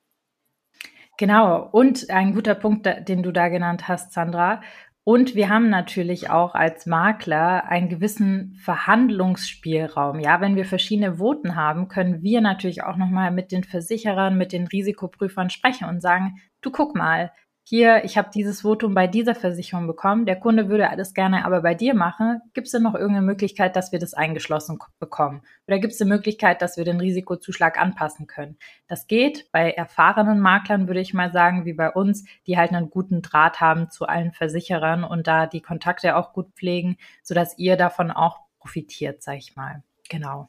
Genau. 1.19 1.67
Und 1.73 2.11
ein 2.11 2.35
guter 2.35 2.55
Punkt, 2.55 2.87
den 3.09 3.23
du 3.23 3.33
da 3.33 3.49
genannt 3.49 3.89
hast, 3.89 4.13
Sandra. 4.13 4.61
Und 5.09 5.37
wir 5.37 5.49
haben 5.51 5.71
natürlich 5.71 6.31
auch 6.31 6.57
als 6.57 6.85
Makler 6.85 7.69
einen 7.69 7.89
gewissen 7.89 8.57
Verhandlungsspielraum. 8.65 10.19
Ja, 10.19 10.41
wenn 10.41 10.57
wir 10.57 10.65
verschiedene 10.65 11.21
Voten 11.21 11.55
haben, 11.55 11.87
können 11.87 12.23
wir 12.23 12.41
natürlich 12.41 12.83
auch 12.83 12.97
nochmal 12.97 13.31
mit 13.31 13.53
den 13.53 13.63
Versicherern, 13.63 14.37
mit 14.37 14.51
den 14.51 14.67
Risikoprüfern 14.67 15.49
sprechen 15.49 15.89
und 15.89 16.01
sagen, 16.01 16.41
du 16.61 16.73
guck 16.73 16.97
mal, 16.97 17.31
hier, 17.69 18.05
ich 18.05 18.17
habe 18.17 18.31
dieses 18.33 18.61
Votum 18.61 18.95
bei 18.95 19.09
dieser 19.09 19.35
Versicherung 19.35 19.89
bekommen, 19.89 20.25
der 20.25 20.39
Kunde 20.39 20.69
würde 20.69 20.89
alles 20.89 21.15
gerne 21.15 21.45
aber 21.45 21.63
bei 21.63 21.75
dir 21.75 21.95
machen. 21.95 22.41
Gibt 22.55 22.69
es 22.69 22.71
denn 22.71 22.85
noch 22.85 22.95
irgendeine 22.95 23.27
Möglichkeit, 23.27 23.75
dass 23.75 23.91
wir 23.91 23.99
das 23.99 24.15
eingeschlossen 24.15 24.79
bekommen? 25.01 25.43
Oder 25.67 25.81
gibt 25.81 25.93
es 25.93 26.01
eine 26.01 26.15
Möglichkeit, 26.15 26.63
dass 26.63 26.77
wir 26.77 26.85
den 26.85 27.01
Risikozuschlag 27.01 27.77
anpassen 27.77 28.29
können? 28.29 28.57
Das 28.87 29.09
geht 29.09 29.51
bei 29.51 29.73
erfahrenen 29.73 30.39
Maklern, 30.39 30.87
würde 30.87 31.01
ich 31.01 31.13
mal 31.13 31.33
sagen, 31.33 31.65
wie 31.65 31.73
bei 31.73 31.91
uns, 31.91 32.25
die 32.47 32.57
halt 32.57 32.71
einen 32.71 32.89
guten 32.89 33.21
Draht 33.21 33.61
haben 33.61 33.91
zu 33.91 34.07
allen 34.07 34.31
Versicherern 34.31 35.03
und 35.03 35.27
da 35.27 35.49
die 35.49 35.61
Kontakte 35.61 36.15
auch 36.15 36.33
gut 36.33 36.55
pflegen, 36.55 36.99
sodass 37.25 37.59
ihr 37.59 37.77
davon 37.77 38.13
auch 38.13 38.39
profitiert, 38.61 39.25
sag 39.25 39.39
ich 39.39 39.57
mal. 39.57 39.83
Genau. 40.09 40.49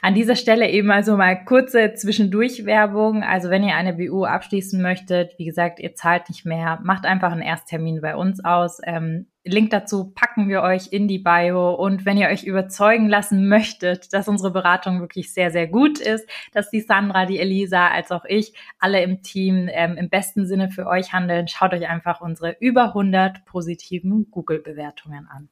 An 0.00 0.14
dieser 0.14 0.36
Stelle 0.36 0.70
eben 0.70 0.90
also 0.90 1.16
mal 1.16 1.44
kurze 1.44 1.94
Zwischendurchwerbung. 1.94 3.24
Also 3.24 3.50
wenn 3.50 3.64
ihr 3.64 3.74
eine 3.74 3.94
BU 3.94 4.24
abschließen 4.24 4.80
möchtet, 4.80 5.32
wie 5.38 5.44
gesagt, 5.44 5.80
ihr 5.80 5.94
zahlt 5.94 6.28
nicht 6.28 6.46
mehr, 6.46 6.78
macht 6.84 7.04
einfach 7.04 7.32
einen 7.32 7.42
Ersttermin 7.42 8.00
bei 8.00 8.14
uns 8.14 8.44
aus. 8.44 8.78
Ähm, 8.84 9.26
Link 9.44 9.70
dazu 9.70 10.12
packen 10.14 10.48
wir 10.48 10.62
euch 10.62 10.92
in 10.92 11.08
die 11.08 11.18
Bio. 11.18 11.74
Und 11.74 12.04
wenn 12.04 12.16
ihr 12.16 12.28
euch 12.28 12.44
überzeugen 12.44 13.08
lassen 13.08 13.48
möchtet, 13.48 14.12
dass 14.12 14.28
unsere 14.28 14.52
Beratung 14.52 15.00
wirklich 15.00 15.32
sehr, 15.32 15.50
sehr 15.50 15.66
gut 15.66 15.98
ist, 15.98 16.28
dass 16.52 16.70
die 16.70 16.80
Sandra, 16.80 17.26
die 17.26 17.40
Elisa 17.40 17.88
als 17.88 18.12
auch 18.12 18.24
ich 18.24 18.52
alle 18.78 19.02
im 19.02 19.22
Team 19.22 19.68
ähm, 19.72 19.96
im 19.96 20.08
besten 20.08 20.46
Sinne 20.46 20.70
für 20.70 20.86
euch 20.86 21.12
handeln, 21.12 21.48
schaut 21.48 21.72
euch 21.72 21.88
einfach 21.88 22.20
unsere 22.20 22.56
über 22.60 22.88
100 22.88 23.44
positiven 23.46 24.30
Google-Bewertungen 24.30 25.26
an. 25.28 25.48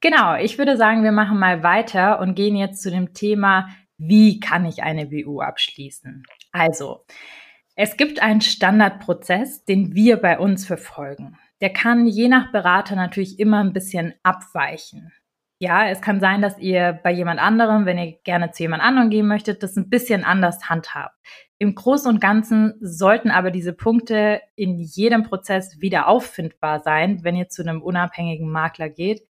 Genau, 0.00 0.36
ich 0.36 0.58
würde 0.58 0.76
sagen, 0.76 1.04
wir 1.04 1.12
machen 1.12 1.38
mal 1.38 1.62
weiter 1.62 2.20
und 2.20 2.34
gehen 2.34 2.56
jetzt 2.56 2.82
zu 2.82 2.90
dem 2.90 3.14
Thema, 3.14 3.68
wie 3.98 4.40
kann 4.40 4.66
ich 4.66 4.82
eine 4.82 5.06
BU 5.06 5.40
abschließen? 5.40 6.22
Also, 6.52 7.04
es 7.74 7.96
gibt 7.96 8.20
einen 8.22 8.40
Standardprozess, 8.40 9.64
den 9.64 9.94
wir 9.94 10.18
bei 10.18 10.38
uns 10.38 10.66
verfolgen. 10.66 11.38
Der 11.60 11.72
kann 11.72 12.06
je 12.06 12.28
nach 12.28 12.52
Berater 12.52 12.96
natürlich 12.96 13.38
immer 13.38 13.60
ein 13.60 13.72
bisschen 13.72 14.14
abweichen. 14.22 15.12
Ja, 15.58 15.88
es 15.88 16.02
kann 16.02 16.20
sein, 16.20 16.42
dass 16.42 16.58
ihr 16.58 17.00
bei 17.02 17.10
jemand 17.10 17.40
anderem, 17.40 17.86
wenn 17.86 17.98
ihr 17.98 18.18
gerne 18.24 18.50
zu 18.50 18.62
jemand 18.62 18.82
anderem 18.82 19.08
gehen 19.08 19.26
möchtet, 19.26 19.62
das 19.62 19.76
ein 19.76 19.88
bisschen 19.88 20.22
anders 20.22 20.68
handhabt. 20.68 21.14
Im 21.58 21.74
Großen 21.74 22.10
und 22.10 22.20
Ganzen 22.20 22.74
sollten 22.80 23.30
aber 23.30 23.50
diese 23.50 23.72
Punkte 23.72 24.42
in 24.54 24.78
jedem 24.78 25.22
Prozess 25.22 25.80
wieder 25.80 26.08
auffindbar 26.08 26.80
sein, 26.80 27.24
wenn 27.24 27.36
ihr 27.36 27.48
zu 27.48 27.62
einem 27.62 27.80
unabhängigen 27.80 28.50
Makler 28.50 28.90
geht, 28.90 29.22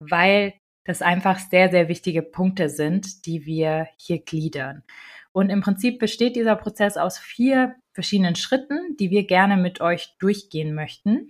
weil 0.00 0.54
das 0.84 1.02
einfach 1.02 1.38
sehr, 1.38 1.70
sehr 1.70 1.88
wichtige 1.88 2.22
Punkte 2.22 2.68
sind, 2.68 3.26
die 3.26 3.44
wir 3.44 3.88
hier 3.96 4.20
gliedern. 4.20 4.82
Und 5.32 5.50
im 5.50 5.60
Prinzip 5.60 5.98
besteht 5.98 6.36
dieser 6.36 6.56
Prozess 6.56 6.96
aus 6.96 7.18
vier 7.18 7.74
verschiedenen 7.92 8.34
Schritten, 8.34 8.96
die 8.98 9.10
wir 9.10 9.26
gerne 9.26 9.56
mit 9.56 9.80
euch 9.80 10.16
durchgehen 10.18 10.74
möchten. 10.74 11.28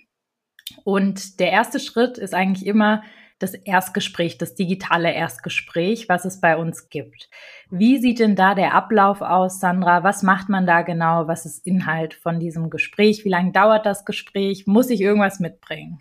Und 0.85 1.41
der 1.41 1.51
erste 1.51 1.81
Schritt 1.81 2.19
ist 2.19 2.35
eigentlich 2.35 2.67
immer 2.67 3.03
das 3.39 3.55
Erstgespräch, 3.55 4.37
das 4.37 4.55
digitale 4.55 5.13
Erstgespräch, 5.13 6.09
was 6.09 6.25
es 6.25 6.41
bei 6.41 6.57
uns 6.57 6.89
gibt. 6.89 7.31
Wie 7.71 7.99
sieht 7.99 8.19
denn 8.19 8.35
da 8.35 8.55
der 8.55 8.75
Ablauf 8.75 9.23
aus, 9.23 9.61
Sandra? 9.61 10.03
Was 10.03 10.23
macht 10.23 10.49
man 10.49 10.67
da 10.67 10.83
genau? 10.83 11.29
Was 11.29 11.47
ist 11.47 11.65
Inhalt 11.67 12.15
von 12.15 12.41
diesem 12.41 12.69
Gespräch? 12.69 13.25
Wie 13.25 13.31
lange 13.31 13.53
dauert 13.53 13.87
das 13.87 14.05
Gespräch? 14.05 14.67
Muss 14.67 14.91
ich 14.91 15.01
irgendwas 15.01 15.39
mitbringen? 15.39 16.01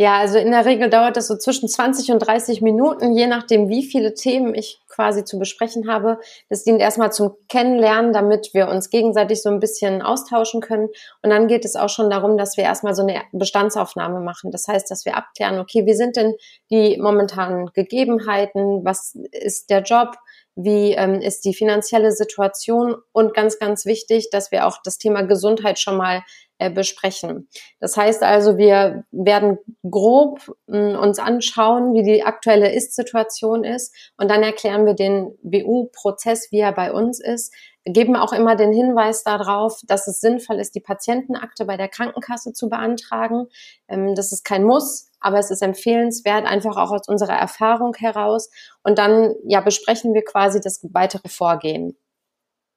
Ja, 0.00 0.16
also 0.16 0.38
in 0.38 0.50
der 0.50 0.64
Regel 0.64 0.88
dauert 0.88 1.18
das 1.18 1.28
so 1.28 1.36
zwischen 1.36 1.68
20 1.68 2.10
und 2.10 2.20
30 2.20 2.62
Minuten, 2.62 3.14
je 3.14 3.26
nachdem, 3.26 3.68
wie 3.68 3.84
viele 3.84 4.14
Themen 4.14 4.54
ich 4.54 4.80
quasi 4.88 5.26
zu 5.26 5.38
besprechen 5.38 5.92
habe. 5.92 6.18
Das 6.48 6.64
dient 6.64 6.80
erstmal 6.80 7.12
zum 7.12 7.36
Kennenlernen, 7.50 8.14
damit 8.14 8.54
wir 8.54 8.68
uns 8.68 8.88
gegenseitig 8.88 9.42
so 9.42 9.50
ein 9.50 9.60
bisschen 9.60 10.00
austauschen 10.00 10.62
können. 10.62 10.88
Und 11.22 11.28
dann 11.28 11.48
geht 11.48 11.66
es 11.66 11.76
auch 11.76 11.90
schon 11.90 12.08
darum, 12.08 12.38
dass 12.38 12.56
wir 12.56 12.64
erstmal 12.64 12.94
so 12.94 13.02
eine 13.02 13.20
Bestandsaufnahme 13.32 14.20
machen. 14.20 14.50
Das 14.50 14.66
heißt, 14.68 14.90
dass 14.90 15.04
wir 15.04 15.18
abklären, 15.18 15.58
okay, 15.58 15.84
wie 15.84 15.92
sind 15.92 16.16
denn 16.16 16.34
die 16.70 16.96
momentanen 16.96 17.66
Gegebenheiten? 17.74 18.86
Was 18.86 19.14
ist 19.32 19.68
der 19.68 19.82
Job? 19.82 20.16
Wie 20.56 20.92
ähm, 20.92 21.20
ist 21.20 21.44
die 21.44 21.54
finanzielle 21.54 22.12
Situation 22.12 22.96
und 23.12 23.34
ganz, 23.34 23.58
ganz 23.58 23.86
wichtig, 23.86 24.30
dass 24.30 24.50
wir 24.50 24.66
auch 24.66 24.78
das 24.82 24.98
Thema 24.98 25.22
Gesundheit 25.22 25.78
schon 25.78 25.96
mal 25.96 26.22
äh, 26.58 26.70
besprechen. 26.70 27.48
Das 27.78 27.96
heißt 27.96 28.22
also, 28.22 28.58
wir 28.58 29.04
werden 29.10 29.58
grob 29.88 30.54
äh, 30.68 30.94
uns 30.94 31.18
anschauen, 31.18 31.94
wie 31.94 32.02
die 32.02 32.22
aktuelle 32.22 32.72
Ist-Situation 32.72 33.64
ist 33.64 33.94
und 34.18 34.30
dann 34.30 34.42
erklären 34.42 34.84
wir 34.84 34.94
den 34.94 35.38
BU-Prozess, 35.42 36.48
wie 36.50 36.60
er 36.60 36.72
bei 36.72 36.92
uns 36.92 37.20
ist, 37.20 37.54
geben 37.84 38.14
auch 38.14 38.32
immer 38.32 38.56
den 38.56 38.72
Hinweis 38.72 39.24
darauf, 39.24 39.80
dass 39.86 40.06
es 40.06 40.20
sinnvoll 40.20 40.60
ist, 40.60 40.74
die 40.74 40.80
Patientenakte 40.80 41.64
bei 41.64 41.76
der 41.76 41.88
Krankenkasse 41.88 42.52
zu 42.52 42.68
beantragen. 42.68 43.46
Ähm, 43.88 44.14
das 44.14 44.32
ist 44.32 44.44
kein 44.44 44.64
Muss, 44.64 45.09
aber 45.20 45.38
es 45.38 45.50
ist 45.50 45.62
empfehlenswert, 45.62 46.46
einfach 46.46 46.76
auch 46.76 46.90
aus 46.90 47.06
unserer 47.08 47.38
Erfahrung 47.38 47.94
heraus. 47.94 48.50
Und 48.82 48.98
dann 48.98 49.34
ja 49.44 49.60
besprechen 49.60 50.14
wir 50.14 50.24
quasi 50.24 50.60
das 50.60 50.80
weitere 50.92 51.28
Vorgehen. 51.28 51.96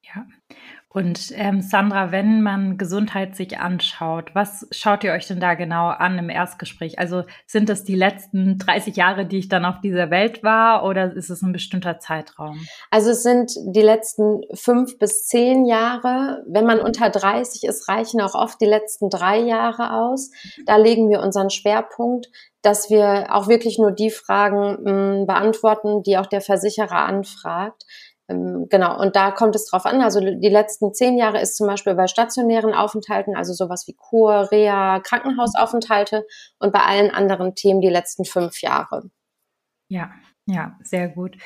Ja. 0.02 0.26
Und 0.94 1.32
ähm, 1.34 1.62
Sandra, 1.62 2.12
wenn 2.12 2.44
man 2.44 2.78
Gesundheit 2.78 3.36
sich 3.36 3.58
anschaut, 3.58 4.30
was 4.34 4.68
schaut 4.70 5.04
ihr 5.04 5.12
euch 5.12 5.28
denn 5.28 5.40
da 5.40 5.56
genau 5.56 5.88
an 5.88 6.20
im 6.20 6.30
Erstgespräch? 6.30 7.00
Also 7.00 7.24
sind 7.48 7.68
das 7.68 7.84
die 7.84 7.96
letzten 7.96 8.60
30 8.60 8.96
Jahre, 8.96 9.26
die 9.26 9.40
ich 9.40 9.50
dann 9.50 9.66
auf 9.66 9.82
dieser 9.82 10.12
Welt 10.12 10.44
war, 10.44 10.86
oder 10.86 11.12
ist 11.12 11.32
es 11.32 11.42
ein 11.42 11.52
bestimmter 11.52 12.00
Zeitraum? 12.00 12.60
Also 12.92 13.10
es 13.10 13.24
sind 13.24 13.54
die 13.66 13.82
letzten 13.82 14.42
fünf 14.54 15.00
bis 15.00 15.26
zehn 15.26 15.66
Jahre. 15.66 16.44
Wenn 16.48 16.66
man 16.66 16.80
unter 16.80 17.10
30 17.10 17.64
ist, 17.64 17.90
reichen 17.90 18.22
auch 18.22 18.36
oft 18.36 18.62
die 18.62 18.66
letzten 18.66 19.10
drei 19.10 19.40
Jahre 19.40 19.94
aus. 19.94 20.30
Da 20.68 20.76
legen 20.76 21.10
wir 21.10 21.22
unseren 21.22 21.50
Schwerpunkt 21.50 22.28
dass 22.64 22.90
wir 22.90 23.28
auch 23.30 23.50
wirklich 23.50 23.78
nur 23.78 23.92
die 23.92 24.10
Fragen 24.10 24.82
mh, 24.84 24.90
hm, 24.90 25.28
beantworten, 25.28 26.02
die 26.02 26.18
auch 26.18 26.28
der 26.28 26.40
Versicherer 26.40 27.06
anfragt. 27.06 27.84
Ähm, 28.34 28.68
genau, 28.70 29.00
und 29.00 29.16
da 29.16 29.32
kommt 29.32 29.56
es 29.56 29.66
drauf 29.66 29.86
an. 29.86 30.02
Also 30.02 30.20
die 30.20 30.50
letzten 30.50 30.94
zehn 30.94 31.18
Jahre 31.18 31.40
ist 31.40 31.56
zum 31.56 31.68
Beispiel 31.68 31.96
bei 31.96 32.08
stationären 32.08 32.74
Aufenthalten, 32.74 33.36
also 33.36 33.54
sowas 33.54 33.86
wie 33.88 33.94
Kur, 33.94 34.52
Reha, 34.52 35.00
Krankenhausaufenthalte 35.00 36.26
und 36.60 36.74
bei 36.74 36.82
allen 36.82 37.12
anderen 37.12 37.56
Themen 37.56 37.82
die 37.82 37.90
letzten 37.90 38.26
fünf 38.26 38.62
Jahre. 38.62 39.10
Ja, 39.90 40.12
ja, 40.46 40.78
sehr 40.82 41.10
gut. 41.10 41.38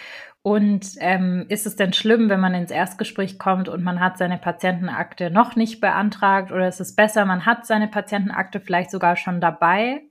Und 0.41 0.95
ähm, 0.99 1.45
ist 1.49 1.67
es 1.67 1.75
denn 1.75 1.93
schlimm, 1.93 2.29
wenn 2.29 2.39
man 2.39 2.55
ins 2.55 2.71
Erstgespräch 2.71 3.37
kommt 3.37 3.67
und 3.67 3.83
man 3.83 3.99
hat 3.99 4.17
seine 4.17 4.37
Patientenakte 4.37 5.29
noch 5.29 5.55
nicht 5.55 5.81
beantragt? 5.81 6.51
Oder 6.51 6.67
ist 6.67 6.79
es 6.79 6.95
besser, 6.95 7.25
man 7.25 7.45
hat 7.45 7.65
seine 7.65 7.87
Patientenakte 7.87 8.59
vielleicht 8.61 8.89
sogar 8.89 9.17
schon 9.17 9.41
dabei? 9.41 10.01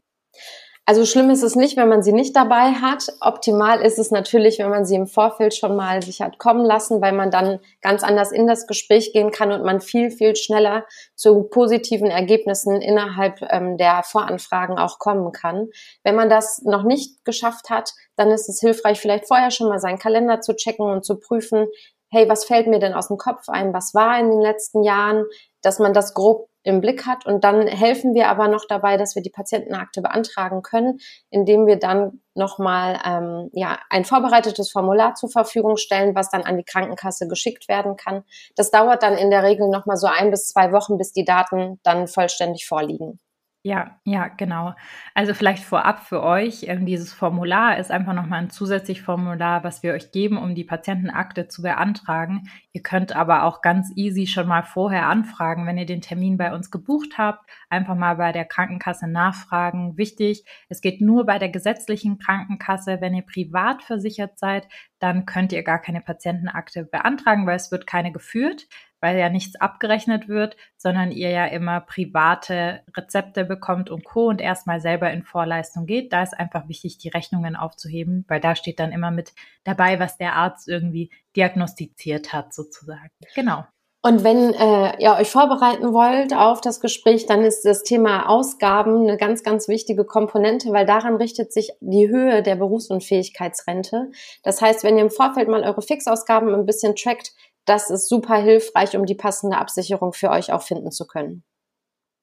Also 0.88 1.05
schlimm 1.05 1.31
ist 1.31 1.43
es 1.43 1.57
nicht, 1.57 1.76
wenn 1.76 1.88
man 1.88 2.05
sie 2.05 2.12
nicht 2.12 2.37
dabei 2.37 2.71
hat. 2.75 3.12
Optimal 3.21 3.81
ist 3.81 3.99
es 3.99 4.12
natürlich, 4.12 4.61
wenn 4.61 4.71
man 4.71 4.85
sie 4.85 4.95
im 4.95 5.09
Vorfeld 5.09 5.52
schon 5.52 5.75
mal 5.75 6.00
sich 6.00 6.23
hat 6.23 6.38
kommen 6.38 6.64
lassen, 6.64 7.02
weil 7.02 7.12
man 7.12 7.33
dann 7.33 7.59
ganz 7.83 8.05
anders 8.05 8.31
in 8.31 8.47
das 8.47 8.69
Gespräch 8.69 9.12
gehen 9.12 9.33
kann 9.33 9.50
und 9.50 9.64
man 9.64 9.81
viel, 9.81 10.12
viel 10.12 10.37
schneller 10.37 10.87
zu 11.16 11.43
positiven 11.43 12.09
Ergebnissen 12.09 12.81
innerhalb 12.81 13.43
ähm, 13.50 13.78
der 13.78 14.05
Voranfragen 14.05 14.78
auch 14.78 15.00
kommen 15.00 15.33
kann. 15.33 15.71
Wenn 16.05 16.14
man 16.14 16.31
das 16.31 16.62
noch 16.62 16.85
nicht 16.85 17.25
geschafft 17.25 17.69
hat, 17.69 17.93
dann 18.14 18.31
ist 18.31 18.49
es 18.49 18.61
hilfreich, 18.61 19.00
vielleicht 19.00 19.26
vorher 19.26 19.50
schon 19.50 19.69
mal 19.69 19.81
seinen 19.81 19.99
Kalender 19.99 20.40
zu 20.40 20.55
checken 20.55 20.87
und 20.87 21.05
zu 21.05 21.19
prüfen, 21.19 21.66
hey, 22.11 22.28
was 22.28 22.45
fällt 22.45 22.69
mir 22.69 22.78
denn 22.78 22.95
aus 22.95 23.09
dem 23.09 23.19
Kopf 23.19 23.49
ein? 23.49 23.75
Was 23.75 23.93
war 23.93 24.21
in 24.21 24.31
den 24.31 24.40
letzten 24.40 24.85
Jahren? 24.85 25.25
Dass 25.62 25.81
man 25.81 25.93
das 25.93 26.14
grob 26.14 26.49
im 26.66 26.80
Blick 26.80 27.06
hat. 27.06 27.26
Und 27.26 27.44
dann 27.44 27.68
helfen 27.68 28.12
wir 28.12 28.28
aber 28.28 28.49
noch 28.49 28.64
dabei, 28.68 28.96
dass 28.96 29.14
wir 29.14 29.23
die 29.23 29.30
Patientenakte 29.30 30.02
beantragen 30.02 30.62
können, 30.62 30.99
indem 31.30 31.66
wir 31.66 31.78
dann 31.78 32.20
nochmal 32.35 32.99
ähm, 33.06 33.50
ja, 33.52 33.78
ein 33.88 34.04
vorbereitetes 34.04 34.70
Formular 34.70 35.14
zur 35.14 35.30
Verfügung 35.30 35.76
stellen, 35.76 36.16
was 36.16 36.28
dann 36.28 36.42
an 36.42 36.56
die 36.56 36.64
Krankenkasse 36.64 37.28
geschickt 37.28 37.68
werden 37.68 37.96
kann. 37.96 38.25
Das 38.56 38.73
dauert 38.73 39.04
dann 39.04 39.16
in 39.16 39.30
der 39.30 39.44
Regel 39.44 39.68
nochmal 39.68 39.96
so 39.96 40.08
ein 40.08 40.30
bis 40.30 40.49
zwei 40.49 40.73
Wochen, 40.73 40.99
bis 40.99 41.12
die 41.12 41.25
Daten 41.25 41.78
dann 41.85 42.08
vollständig 42.08 42.66
vorliegen. 42.66 43.20
Ja, 43.66 43.99
ja, 44.04 44.28
genau. 44.28 44.75
Also 45.12 45.35
vielleicht 45.35 45.64
vorab 45.64 45.99
für 46.06 46.23
euch, 46.23 46.66
ähm, 46.68 46.87
dieses 46.87 47.12
Formular 47.12 47.78
ist 47.78 47.90
einfach 47.90 48.12
nochmal 48.12 48.38
ein 48.42 48.50
zusätzliches 48.50 49.04
Formular, 49.04 49.64
was 49.64 49.82
wir 49.82 49.92
euch 49.92 50.12
geben, 50.12 50.38
um 50.38 50.54
die 50.54 50.62
Patientenakte 50.62 51.49
zu 51.49 51.62
beantragen. 51.62 52.49
Ihr 52.73 52.82
könnt 52.82 53.16
aber 53.16 53.42
auch 53.42 53.62
ganz 53.62 53.90
easy 53.96 54.28
schon 54.28 54.46
mal 54.46 54.62
vorher 54.62 55.08
anfragen, 55.08 55.66
wenn 55.66 55.78
ihr 55.78 55.87
den 55.87 56.00
Termin 56.00 56.37
bei 56.38 56.54
uns 56.54 56.70
gebucht 56.70 57.18
habt, 57.18 57.50
einfach 57.68 57.96
mal 57.96 58.14
bei 58.14 58.30
der 58.30 58.44
Krankenkasse 58.44 59.08
nachfragen. 59.08 59.96
Wichtig, 59.99 60.44
es 60.68 60.80
geht 60.80 61.00
nur 61.00 61.26
bei 61.26 61.40
der 61.40 61.49
gesetzlichen 61.49 62.18
Krankenkasse. 62.18 63.00
Wenn 63.00 63.14
ihr 63.14 63.26
privat 63.26 63.82
versichert 63.82 64.38
seid, 64.38 64.68
dann 65.00 65.26
könnt 65.26 65.52
ihr 65.52 65.64
gar 65.64 65.80
keine 65.80 66.00
Patientenakte 66.02 66.85
beantragen, 66.85 67.49
weil 67.49 67.56
es 67.56 67.73
wird 67.73 67.88
keine 67.88 68.12
geführt 68.12 68.68
weil 69.00 69.19
ja 69.19 69.29
nichts 69.29 69.57
abgerechnet 69.61 70.29
wird, 70.29 70.57
sondern 70.76 71.11
ihr 71.11 71.31
ja 71.31 71.47
immer 71.47 71.81
private 71.81 72.83
Rezepte 72.97 73.45
bekommt 73.45 73.91
und 73.91 74.05
Co. 74.05 74.29
und 74.29 74.41
erstmal 74.41 74.81
selber 74.81 75.11
in 75.11 75.23
Vorleistung 75.23 75.87
geht. 75.87 76.12
Da 76.12 76.23
ist 76.23 76.38
einfach 76.38 76.69
wichtig, 76.69 76.99
die 76.99 77.09
Rechnungen 77.09 77.57
aufzuheben, 77.57 78.25
weil 78.29 78.41
da 78.41 78.57
steht 78.57 78.81
dann 78.81 78.93
immer 78.93 79.11
mit 79.11 79.33
dabei, 79.65 79.99
was 80.00 80.17
der 80.17 80.35
Arzt 80.35 80.69
irgendwie 80.69 81.11
diagnostiziert 81.37 82.33
hat, 82.33 82.55
sozusagen. 82.55 83.11
Genau. 83.35 83.65
Und 84.07 84.23
wenn 84.23 84.55
äh, 84.55 85.03
ihr 85.03 85.15
euch 85.15 85.29
vorbereiten 85.29 85.93
wollt 85.93 86.33
auf 86.33 86.61
das 86.61 86.81
Gespräch, 86.81 87.26
dann 87.26 87.43
ist 87.43 87.65
das 87.65 87.83
Thema 87.83 88.29
Ausgaben 88.29 89.00
eine 89.03 89.17
ganz, 89.17 89.43
ganz 89.43 89.67
wichtige 89.67 90.05
Komponente, 90.05 90.71
weil 90.71 90.87
daran 90.87 91.17
richtet 91.17 91.53
sich 91.53 91.73
die 91.81 92.09
Höhe 92.09 92.45
der 92.45 92.55
Berufsunfähigkeitsrente. 92.55 94.12
Das 94.45 94.62
heißt, 94.62 94.85
wenn 94.85 94.97
ihr 94.97 95.03
im 95.03 95.11
Vorfeld 95.11 95.49
mal 95.49 95.65
eure 95.65 95.83
Fixausgaben 95.83 96.55
ein 96.55 96.67
bisschen 96.67 96.95
trackt, 96.95 97.33
das 97.66 97.90
ist 97.90 98.08
super 98.08 98.37
hilfreich, 98.37 98.96
um 98.96 99.04
die 99.04 99.14
passende 99.14 99.58
Absicherung 99.58 100.12
für 100.12 100.30
euch 100.30 100.52
auch 100.52 100.62
finden 100.62 100.90
zu 100.90 101.06
können. 101.06 101.44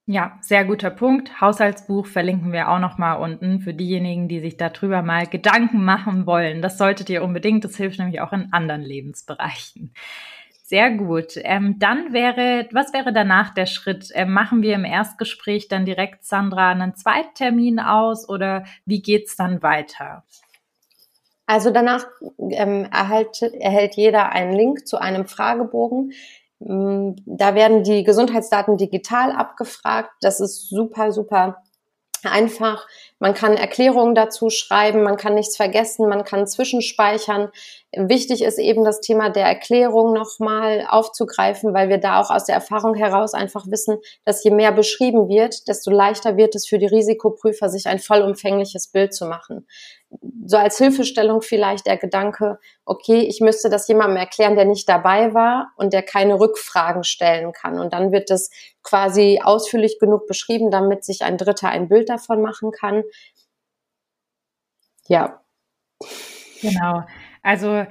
Ja, 0.05 0.38
sehr 0.41 0.65
guter 0.65 0.89
Punkt. 0.89 1.39
Haushaltsbuch 1.39 2.07
verlinken 2.07 2.51
wir 2.51 2.69
auch 2.69 2.79
noch 2.79 2.97
mal 2.97 3.13
unten 3.13 3.62
für 3.62 3.73
diejenigen, 3.73 4.27
die 4.27 4.41
sich 4.41 4.57
darüber 4.57 5.01
mal 5.01 5.27
Gedanken 5.27 5.85
machen 5.85 6.25
wollen. 6.25 6.62
Das 6.62 6.77
solltet 6.77 7.09
ihr 7.09 7.23
unbedingt. 7.23 7.63
Das 7.63 7.77
hilft 7.77 8.00
nämlich 8.00 8.19
auch 8.19 8.33
in 8.33 8.51
anderen 8.51 8.81
Lebensbereichen. 8.81 9.93
Sehr 10.62 10.91
gut. 10.91 11.33
Ähm, 11.38 11.77
dann 11.79 12.12
wäre, 12.12 12.67
was 12.73 12.91
wäre 12.91 13.13
danach 13.13 13.53
der 13.53 13.65
Schritt? 13.65 14.09
Ähm, 14.13 14.33
machen 14.33 14.62
wir 14.62 14.75
im 14.75 14.85
Erstgespräch 14.85 15.69
dann 15.69 15.85
direkt 15.85 16.25
Sandra 16.25 16.71
einen 16.71 16.95
Zweittermin 16.95 17.79
aus 17.79 18.27
oder 18.27 18.65
wie 18.85 19.01
geht's 19.01 19.38
dann 19.38 19.62
weiter? 19.62 20.25
Also 21.45 21.71
danach 21.71 22.05
ähm, 22.51 22.88
erhält, 22.91 23.41
erhält 23.41 23.95
jeder 23.95 24.31
einen 24.31 24.53
Link 24.53 24.88
zu 24.88 24.97
einem 24.97 25.25
Fragebogen. 25.27 26.13
Mm, 26.59 27.12
da 27.25 27.55
werden 27.55 27.83
die 27.83 28.03
Gesundheitsdaten 28.03 28.77
digital 28.77 29.31
abgefragt. 29.31 30.12
Das 30.21 30.39
ist 30.39 30.69
super, 30.69 31.12
super 31.12 31.62
einfach. 32.23 32.88
Man 33.24 33.34
kann 33.34 33.56
Erklärungen 33.56 34.15
dazu 34.15 34.50
schreiben, 34.50 35.01
man 35.01 35.15
kann 35.15 35.36
nichts 35.36 35.56
vergessen, 35.56 36.10
man 36.10 36.25
kann 36.25 36.46
zwischenspeichern. 36.46 37.51
Wichtig 37.96 38.44
ist 38.44 38.60
eben 38.60 38.84
das 38.84 39.00
Thema 39.00 39.30
der 39.30 39.46
Erklärung 39.46 40.12
nochmal 40.12 40.86
aufzugreifen, 40.89 41.74
weil 41.74 41.88
wir 41.88 42.00
da 42.00 42.20
auch 42.20 42.32
aus 42.32 42.44
der 42.44 42.56
Erfahrung 42.56 42.96
heraus 42.96 43.34
einfach 43.34 43.65
wissen, 43.68 43.98
dass 44.25 44.44
je 44.44 44.51
mehr 44.51 44.74
beschrieben 44.74 45.30
wird, 45.30 45.70
desto 45.70 45.89
leichter 45.89 46.36
wird 46.36 46.53
es 46.56 46.68
für 46.68 46.80
die 46.80 46.88
Risikoprüfer, 46.88 47.70
sich 47.70 47.88
ein 47.88 48.00
vollumfängliches 48.00 48.89
Bild 48.89 49.13
zu 49.13 49.25
machen. 49.25 49.68
So 50.46 50.58
als 50.58 50.77
Hilfestellung 50.77 51.42
vielleicht 51.42 51.88
der 51.88 51.98
Gedanke, 51.98 52.60
okay, 52.86 53.22
ich 53.22 53.39
müsste 53.39 53.70
das 53.70 53.88
jemandem 53.88 54.18
erklären, 54.18 54.56
der 54.56 54.65
nicht 54.65 54.88
dabei 54.88 55.34
war 55.34 55.72
und 55.77 55.94
der 55.94 56.03
keine 56.03 56.39
Rückfragen 56.39 57.03
stellen 57.03 57.53
kann. 57.53 57.80
Und 57.80 57.94
dann 57.94 58.12
wird 58.12 58.30
es 58.30 58.51
quasi 58.84 59.39
ausführlich 59.44 59.98
genug 60.00 60.27
beschrieben, 60.27 60.70
damit 60.70 61.06
sich 61.06 61.24
ein 61.24 61.38
Dritter 61.38 61.70
ein 61.70 61.88
Bild 61.88 62.10
davon 62.10 62.42
machen 62.42 62.72
kann. 62.72 63.03
Ja. 65.07 65.41
Genau. 66.62 67.03
Also 67.41 67.86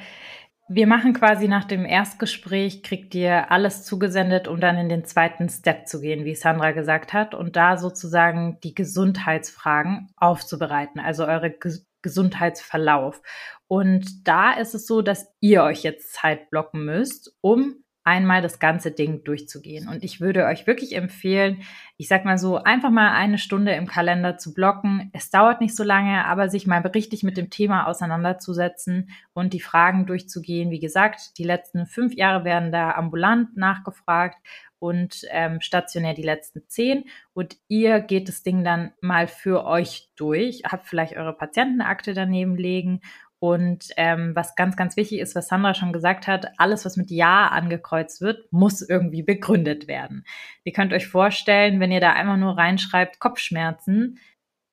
wir 0.68 0.86
machen 0.86 1.12
quasi 1.12 1.48
nach 1.48 1.64
dem 1.64 1.84
Erstgespräch, 1.84 2.82
kriegt 2.82 3.14
ihr 3.14 3.50
alles 3.50 3.84
zugesendet, 3.84 4.48
um 4.48 4.60
dann 4.60 4.78
in 4.78 4.88
den 4.88 5.04
zweiten 5.04 5.48
Step 5.48 5.86
zu 5.86 6.00
gehen, 6.00 6.24
wie 6.24 6.34
Sandra 6.34 6.72
gesagt 6.72 7.12
hat, 7.12 7.34
und 7.34 7.56
da 7.56 7.76
sozusagen 7.76 8.58
die 8.62 8.74
Gesundheitsfragen 8.74 10.10
aufzubereiten. 10.16 11.00
Also 11.00 11.26
eure 11.26 11.54
Gesundheitsverlauf. 12.00 13.20
Und 13.68 14.26
da 14.26 14.52
ist 14.52 14.74
es 14.74 14.86
so, 14.86 15.02
dass 15.02 15.34
ihr 15.40 15.62
euch 15.62 15.82
jetzt 15.82 16.14
Zeit 16.14 16.48
blocken 16.50 16.84
müsst, 16.84 17.36
um 17.40 17.81
einmal 18.04 18.42
das 18.42 18.58
ganze 18.58 18.90
Ding 18.90 19.22
durchzugehen. 19.24 19.88
Und 19.88 20.02
ich 20.02 20.20
würde 20.20 20.46
euch 20.46 20.66
wirklich 20.66 20.96
empfehlen, 20.96 21.62
ich 21.96 22.08
sag 22.08 22.24
mal 22.24 22.38
so, 22.38 22.56
einfach 22.56 22.90
mal 22.90 23.12
eine 23.12 23.38
Stunde 23.38 23.72
im 23.72 23.86
Kalender 23.86 24.38
zu 24.38 24.54
blocken. 24.54 25.10
Es 25.12 25.30
dauert 25.30 25.60
nicht 25.60 25.76
so 25.76 25.84
lange, 25.84 26.24
aber 26.26 26.48
sich 26.48 26.66
mal 26.66 26.80
richtig 26.80 27.22
mit 27.22 27.36
dem 27.36 27.50
Thema 27.50 27.86
auseinanderzusetzen 27.86 29.10
und 29.32 29.52
die 29.52 29.60
Fragen 29.60 30.06
durchzugehen. 30.06 30.70
Wie 30.70 30.80
gesagt, 30.80 31.38
die 31.38 31.44
letzten 31.44 31.86
fünf 31.86 32.14
Jahre 32.14 32.44
werden 32.44 32.72
da 32.72 32.92
ambulant 32.92 33.56
nachgefragt 33.56 34.36
und 34.82 35.24
ähm, 35.30 35.60
stationär 35.60 36.12
die 36.12 36.24
letzten 36.24 36.66
zehn. 36.66 37.04
Und 37.34 37.56
ihr 37.68 38.00
geht 38.00 38.28
das 38.28 38.42
Ding 38.42 38.64
dann 38.64 38.90
mal 39.00 39.28
für 39.28 39.64
euch 39.64 40.10
durch, 40.16 40.62
habt 40.64 40.88
vielleicht 40.88 41.16
eure 41.16 41.34
Patientenakte 41.34 42.14
daneben 42.14 42.56
legen 42.56 43.00
und 43.42 43.88
ähm, 43.96 44.36
was 44.36 44.54
ganz, 44.54 44.76
ganz 44.76 44.96
wichtig 44.96 45.18
ist, 45.18 45.34
was 45.34 45.48
Sandra 45.48 45.74
schon 45.74 45.92
gesagt 45.92 46.28
hat, 46.28 46.46
alles, 46.58 46.84
was 46.84 46.96
mit 46.96 47.10
Ja 47.10 47.48
angekreuzt 47.48 48.20
wird, 48.20 48.52
muss 48.52 48.88
irgendwie 48.88 49.24
begründet 49.24 49.88
werden. 49.88 50.24
Ihr 50.62 50.72
könnt 50.72 50.92
euch 50.92 51.08
vorstellen, 51.08 51.80
wenn 51.80 51.90
ihr 51.90 51.98
da 51.98 52.12
einfach 52.12 52.36
nur 52.36 52.56
reinschreibt 52.56 53.18
Kopfschmerzen, 53.18 54.20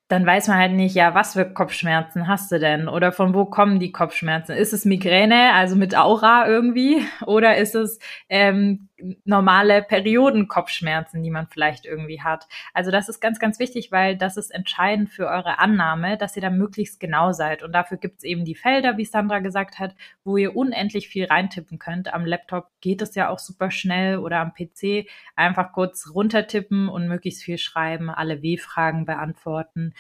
dann 0.08 0.24
weiß 0.24 0.50
man 0.50 0.58
halt 0.58 0.74
nicht, 0.74 0.94
ja, 0.94 1.16
was 1.16 1.34
für 1.34 1.52
Kopfschmerzen 1.52 2.28
hast 2.28 2.52
du 2.52 2.60
denn? 2.60 2.88
Oder 2.88 3.12
von 3.12 3.34
wo 3.34 3.46
kommen 3.46 3.80
die 3.80 3.92
Kopfschmerzen? 3.92 4.52
Ist 4.56 4.74
es 4.74 4.86
Migräne, 4.86 5.54
also 5.54 5.76
mit 5.76 5.98
Aura 5.98 6.48
irgendwie? 6.48 7.02
Oder 7.26 7.58
ist 7.58 7.74
es 7.74 7.98
ähm, 8.30 8.89
normale 9.26 9.82
Periodenkopfschmerzen, 9.82 11.24
die 11.24 11.30
man 11.30 11.48
vielleicht 11.48 11.86
irgendwie 11.86 12.22
hat? 12.22 12.48
Also 12.74 12.92
das 12.92 13.10
ist 13.10 13.20
ganz, 13.20 13.40
ganz 13.40 13.60
wichtig, 13.60 13.92
weil 13.92 14.18
das 14.18 14.38
ist 14.38 14.52
entscheidend 14.52 15.10
für 15.10 15.28
eure 15.28 15.60
Annahme, 15.60 16.18
dass 16.18 16.36
ihr 16.36 16.42
da 16.42 16.50
möglichst 16.50 17.00
genau 17.00 17.32
seid. 17.32 17.64
Und 17.64 17.72
dafür 17.72 17.98
gibt 17.98 18.20
es 18.20 18.24
eben 18.24 18.46
die 18.46 18.56
Felder, 18.56 18.98
wie 18.98 19.06
Sandra 19.06 19.40
gesagt 19.40 19.80
hat, 19.80 19.96
wo 20.24 20.38
ihr 20.38 20.56
unendlich 20.56 21.10
viel 21.10 21.26
reintippen 21.26 21.80
könnt. 21.80 22.14
Am 22.14 22.26
Laptop 22.26 22.70
geht 22.82 23.02
es 23.02 23.16
ja 23.16 23.30
auch 23.30 23.40
super 23.40 23.72
schnell 23.72 24.18
oder 24.18 24.40
am 24.40 24.54
PC 24.54 25.08
einfach 25.36 25.72
kurz 25.74 26.12
runtertippen 26.14 26.90
und 26.90 27.08
möglichst 27.08 27.44
viel 27.44 27.58
schreiben, 27.58 28.10
alle 28.10 28.42
W-Fragen 28.42 29.06
beantworten. 29.06 29.94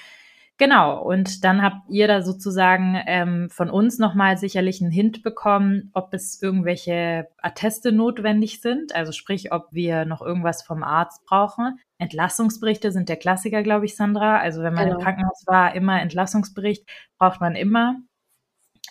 Genau, 0.60 1.02
und 1.02 1.46
dann 1.46 1.62
habt 1.62 1.90
ihr 1.90 2.10
da 2.10 2.22
sozusagen 2.22 3.02
ähm, 3.08 3.50
von 3.50 3.70
uns 3.70 3.98
nochmal 3.98 4.38
sicherlich 4.38 4.82
einen 4.82 4.92
Hint 4.92 5.24
bekommen, 5.24 5.90
ob 5.94 6.14
es 6.14 6.42
irgendwelche 6.42 7.30
Atteste 7.38 7.94
notwendig 7.94 8.60
sind, 8.60 8.94
also 8.94 9.14
sprich, 9.14 9.54
ob 9.54 9.70
wir 9.72 10.04
noch 10.04 10.22
irgendwas 10.22 10.62
vom 10.62 10.84
Arzt 10.84 11.24
brauchen. 11.26 11.80
Entlassungsberichte 11.98 12.92
sind 12.92 13.08
der 13.08 13.16
Klassiker, 13.16 13.64
glaube 13.64 13.86
ich, 13.86 13.96
Sandra. 13.96 14.40
Also 14.40 14.62
wenn 14.62 14.74
man 14.74 14.88
genau. 14.88 14.98
im 14.98 15.04
Krankenhaus 15.04 15.46
war, 15.48 15.74
immer 15.76 16.02
Entlassungsbericht 16.02 16.86
braucht 17.18 17.40
man 17.40 17.56
immer. 17.56 17.96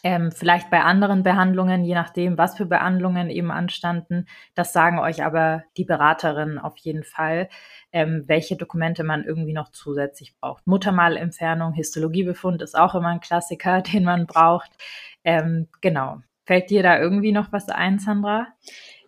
Ähm, 0.04 0.32
vielleicht 0.32 0.70
bei 0.70 0.80
anderen 0.82 1.22
Behandlungen, 1.22 1.84
je 1.84 1.94
nachdem, 1.94 2.38
was 2.38 2.56
für 2.56 2.66
Behandlungen 2.66 3.28
eben 3.28 3.50
anstanden. 3.50 4.26
Das 4.54 4.72
sagen 4.72 4.98
euch 5.00 5.22
aber 5.22 5.64
die 5.76 5.84
Beraterinnen 5.84 6.58
auf 6.58 6.78
jeden 6.78 7.02
Fall, 7.02 7.48
ähm, 7.92 8.24
welche 8.26 8.56
Dokumente 8.56 9.04
man 9.04 9.24
irgendwie 9.24 9.52
noch 9.52 9.70
zusätzlich 9.70 10.34
braucht. 10.40 10.66
Muttermalentfernung, 10.66 11.72
Histologiebefund 11.72 12.62
ist 12.62 12.78
auch 12.78 12.94
immer 12.94 13.08
ein 13.08 13.20
Klassiker, 13.20 13.82
den 13.92 14.04
man 14.04 14.26
braucht. 14.26 14.70
Ähm, 15.24 15.68
genau. 15.80 16.18
Fällt 16.44 16.70
dir 16.70 16.82
da 16.82 16.98
irgendwie 16.98 17.32
noch 17.32 17.52
was 17.52 17.68
ein, 17.68 17.98
Sandra? 17.98 18.46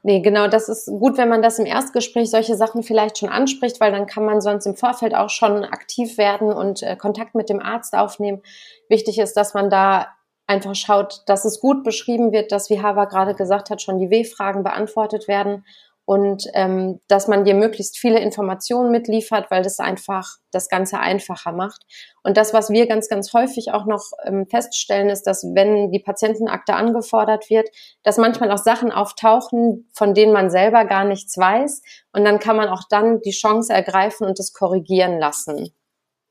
Nee, 0.03 0.21
genau, 0.21 0.49
das 0.49 0.69
ist 0.71 0.87
gut, 0.87 1.19
wenn 1.19 1.29
man 1.29 1.43
das 1.43 1.59
im 1.59 1.67
Erstgespräch 1.67 2.31
solche 2.31 2.55
Sachen 2.55 2.83
vielleicht 2.83 3.19
schon 3.19 3.29
anspricht, 3.29 3.81
weil 3.81 3.93
dann 3.93 4.07
kann 4.07 4.25
man 4.25 4.41
sonst 4.41 4.65
im 4.65 4.77
Vorfeld 4.77 5.15
auch 5.15 5.29
schon 5.29 5.65
aktiv 5.65 6.17
werden 6.17 6.53
und 6.53 6.83
äh, 6.83 6.97
Kontakt 6.97 7.35
mit 7.35 7.51
dem 7.51 7.61
Arzt 7.61 7.95
aufnehmen. 7.95 8.41
Wichtig 8.89 9.19
ist, 9.19 9.35
dass 9.37 9.53
man 9.53 9.69
da 9.69 10.09
einfach 10.47 10.75
schaut, 10.75 11.23
dass 11.27 11.45
es 11.45 11.61
gut 11.61 11.85
beschrieben 11.85 12.33
wird, 12.33 12.51
dass, 12.51 12.71
wie 12.71 12.81
Hava 12.81 13.05
gerade 13.05 13.35
gesagt 13.35 13.71
hat, 13.71 13.83
schon 13.83 13.99
die 13.99 14.11
W-Fragen 14.11 14.65
beantwortet 14.65 15.29
werden 15.29 15.65
und 16.11 16.43
ähm, 16.55 17.01
dass 17.07 17.29
man 17.29 17.45
dir 17.45 17.55
möglichst 17.55 17.97
viele 17.97 18.19
Informationen 18.19 18.91
mitliefert, 18.91 19.49
weil 19.53 19.63
das 19.63 19.79
einfach 19.79 20.39
das 20.51 20.69
Ganze 20.69 20.99
einfacher 20.99 21.53
macht. 21.53 21.83
Und 22.25 22.37
das, 22.37 22.53
was 22.53 22.69
wir 22.71 22.89
ganz, 22.89 23.09
ganz 23.09 23.33
häufig 23.33 23.71
auch 23.73 23.87
noch 23.87 24.11
ähm, 24.25 24.45
feststellen, 24.49 25.09
ist, 25.09 25.23
dass 25.23 25.45
wenn 25.55 25.93
die 25.93 26.01
Patientenakte 26.01 26.75
angefordert 26.75 27.49
wird, 27.49 27.69
dass 28.03 28.19
manchmal 28.19 28.51
auch 28.51 28.59
Sachen 28.59 28.91
auftauchen, 28.91 29.89
von 29.93 30.13
denen 30.13 30.33
man 30.33 30.51
selber 30.51 30.85
gar 30.85 31.05
nichts 31.05 31.39
weiß. 31.39 31.81
Und 32.13 32.25
dann 32.25 32.41
kann 32.41 32.57
man 32.57 32.71
auch 32.71 32.83
dann 32.91 33.21
die 33.21 33.31
Chance 33.31 33.73
ergreifen 33.73 34.27
und 34.27 34.41
das 34.41 34.53
korrigieren 34.53 35.21
lassen. 35.21 35.73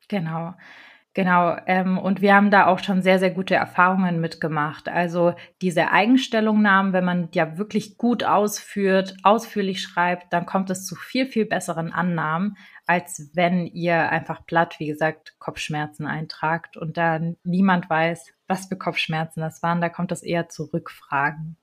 Genau. 0.09 0.55
Genau, 1.19 1.57
ähm, 1.65 1.97
und 1.97 2.21
wir 2.21 2.33
haben 2.33 2.49
da 2.49 2.67
auch 2.67 2.79
schon 2.79 3.01
sehr, 3.01 3.19
sehr 3.19 3.31
gute 3.31 3.53
Erfahrungen 3.53 4.21
mitgemacht. 4.21 4.87
Also 4.87 5.33
diese 5.61 5.91
Eigenstellungnahmen, 5.91 6.93
wenn 6.93 7.03
man 7.03 7.27
ja 7.33 7.57
wirklich 7.57 7.97
gut 7.97 8.23
ausführt, 8.23 9.17
ausführlich 9.23 9.81
schreibt, 9.81 10.31
dann 10.31 10.45
kommt 10.45 10.69
es 10.69 10.85
zu 10.85 10.95
viel, 10.95 11.25
viel 11.25 11.45
besseren 11.45 11.91
Annahmen, 11.91 12.55
als 12.87 13.31
wenn 13.33 13.67
ihr 13.67 14.09
einfach 14.09 14.45
platt, 14.45 14.79
wie 14.79 14.87
gesagt, 14.87 15.35
Kopfschmerzen 15.39 16.07
eintragt 16.07 16.77
und 16.77 16.95
da 16.95 17.19
niemand 17.43 17.89
weiß, 17.89 18.33
was 18.47 18.67
für 18.67 18.77
Kopfschmerzen 18.77 19.41
das 19.41 19.61
waren. 19.61 19.81
Da 19.81 19.89
kommt 19.89 20.11
das 20.11 20.23
eher 20.23 20.47
zu 20.47 20.71
Rückfragen. 20.71 21.57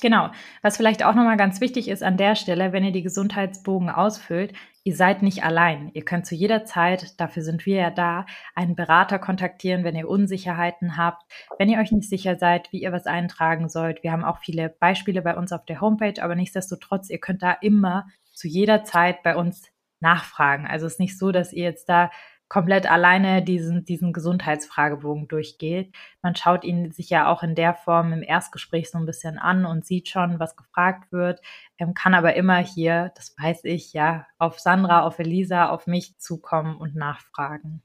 Genau. 0.00 0.30
Was 0.62 0.76
vielleicht 0.76 1.04
auch 1.04 1.14
nochmal 1.14 1.36
ganz 1.36 1.60
wichtig 1.60 1.88
ist 1.88 2.04
an 2.04 2.16
der 2.16 2.36
Stelle, 2.36 2.72
wenn 2.72 2.84
ihr 2.84 2.92
die 2.92 3.02
Gesundheitsbogen 3.02 3.90
ausfüllt, 3.90 4.52
ihr 4.84 4.94
seid 4.94 5.22
nicht 5.22 5.42
allein. 5.42 5.90
Ihr 5.92 6.04
könnt 6.04 6.24
zu 6.24 6.36
jeder 6.36 6.64
Zeit, 6.64 7.18
dafür 7.20 7.42
sind 7.42 7.66
wir 7.66 7.76
ja 7.76 7.90
da, 7.90 8.24
einen 8.54 8.76
Berater 8.76 9.18
kontaktieren, 9.18 9.82
wenn 9.82 9.96
ihr 9.96 10.08
Unsicherheiten 10.08 10.96
habt, 10.96 11.24
wenn 11.58 11.68
ihr 11.68 11.80
euch 11.80 11.90
nicht 11.90 12.08
sicher 12.08 12.36
seid, 12.36 12.72
wie 12.72 12.80
ihr 12.80 12.92
was 12.92 13.06
eintragen 13.06 13.68
sollt. 13.68 14.04
Wir 14.04 14.12
haben 14.12 14.24
auch 14.24 14.38
viele 14.38 14.68
Beispiele 14.68 15.20
bei 15.20 15.36
uns 15.36 15.50
auf 15.50 15.64
der 15.64 15.80
Homepage, 15.80 16.22
aber 16.22 16.36
nichtsdestotrotz, 16.36 17.10
ihr 17.10 17.18
könnt 17.18 17.42
da 17.42 17.52
immer 17.60 18.06
zu 18.34 18.46
jeder 18.46 18.84
Zeit 18.84 19.24
bei 19.24 19.34
uns 19.34 19.68
nachfragen. 19.98 20.68
Also 20.68 20.86
es 20.86 20.92
ist 20.92 21.00
nicht 21.00 21.18
so, 21.18 21.32
dass 21.32 21.52
ihr 21.52 21.64
jetzt 21.64 21.88
da 21.88 22.12
komplett 22.48 22.90
alleine 22.90 23.42
diesen, 23.42 23.84
diesen 23.84 24.12
Gesundheitsfragebogen 24.12 25.28
durchgeht. 25.28 25.94
Man 26.22 26.34
schaut 26.34 26.64
ihn 26.64 26.92
sich 26.92 27.10
ja 27.10 27.28
auch 27.30 27.42
in 27.42 27.54
der 27.54 27.74
Form 27.74 28.12
im 28.12 28.22
Erstgespräch 28.22 28.90
so 28.90 28.98
ein 28.98 29.06
bisschen 29.06 29.38
an 29.38 29.66
und 29.66 29.84
sieht 29.86 30.08
schon, 30.08 30.40
was 30.40 30.56
gefragt 30.56 31.12
wird, 31.12 31.40
ähm, 31.78 31.94
kann 31.94 32.14
aber 32.14 32.34
immer 32.34 32.58
hier, 32.58 33.12
das 33.16 33.34
weiß 33.38 33.64
ich, 33.64 33.92
ja, 33.92 34.26
auf 34.38 34.58
Sandra, 34.58 35.02
auf 35.02 35.18
Elisa, 35.18 35.68
auf 35.68 35.86
mich 35.86 36.18
zukommen 36.18 36.76
und 36.76 36.94
nachfragen. 36.96 37.82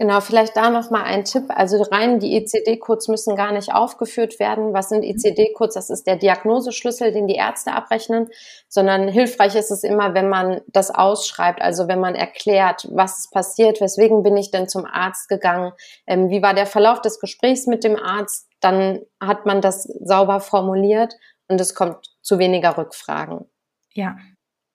Genau, 0.00 0.22
vielleicht 0.22 0.56
da 0.56 0.70
nochmal 0.70 1.04
ein 1.04 1.26
Tipp. 1.26 1.44
Also 1.48 1.82
rein 1.82 2.20
die 2.20 2.34
ECD-Codes 2.34 3.08
müssen 3.08 3.36
gar 3.36 3.52
nicht 3.52 3.74
aufgeführt 3.74 4.38
werden. 4.38 4.72
Was 4.72 4.88
sind 4.88 5.02
ECD-Codes? 5.02 5.74
Das 5.74 5.90
ist 5.90 6.06
der 6.06 6.16
Diagnoseschlüssel, 6.16 7.12
den 7.12 7.26
die 7.26 7.34
Ärzte 7.34 7.72
abrechnen, 7.72 8.30
sondern 8.66 9.08
hilfreich 9.08 9.54
ist 9.54 9.70
es 9.70 9.84
immer, 9.84 10.14
wenn 10.14 10.30
man 10.30 10.62
das 10.68 10.90
ausschreibt, 10.90 11.60
also 11.60 11.86
wenn 11.86 12.00
man 12.00 12.14
erklärt, 12.14 12.88
was 12.90 13.18
ist 13.18 13.30
passiert, 13.30 13.82
weswegen 13.82 14.22
bin 14.22 14.38
ich 14.38 14.50
denn 14.50 14.70
zum 14.70 14.86
Arzt 14.86 15.28
gegangen, 15.28 15.72
ähm, 16.06 16.30
wie 16.30 16.40
war 16.40 16.54
der 16.54 16.66
Verlauf 16.66 17.02
des 17.02 17.20
Gesprächs 17.20 17.66
mit 17.66 17.84
dem 17.84 17.96
Arzt, 17.96 18.48
dann 18.60 19.00
hat 19.22 19.44
man 19.44 19.60
das 19.60 19.82
sauber 19.82 20.40
formuliert 20.40 21.14
und 21.48 21.60
es 21.60 21.74
kommt 21.74 22.06
zu 22.22 22.38
weniger 22.38 22.78
Rückfragen. 22.78 23.44
Ja, 23.92 24.16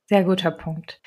sehr 0.08 0.24
guter 0.24 0.52
Punkt. 0.52 1.02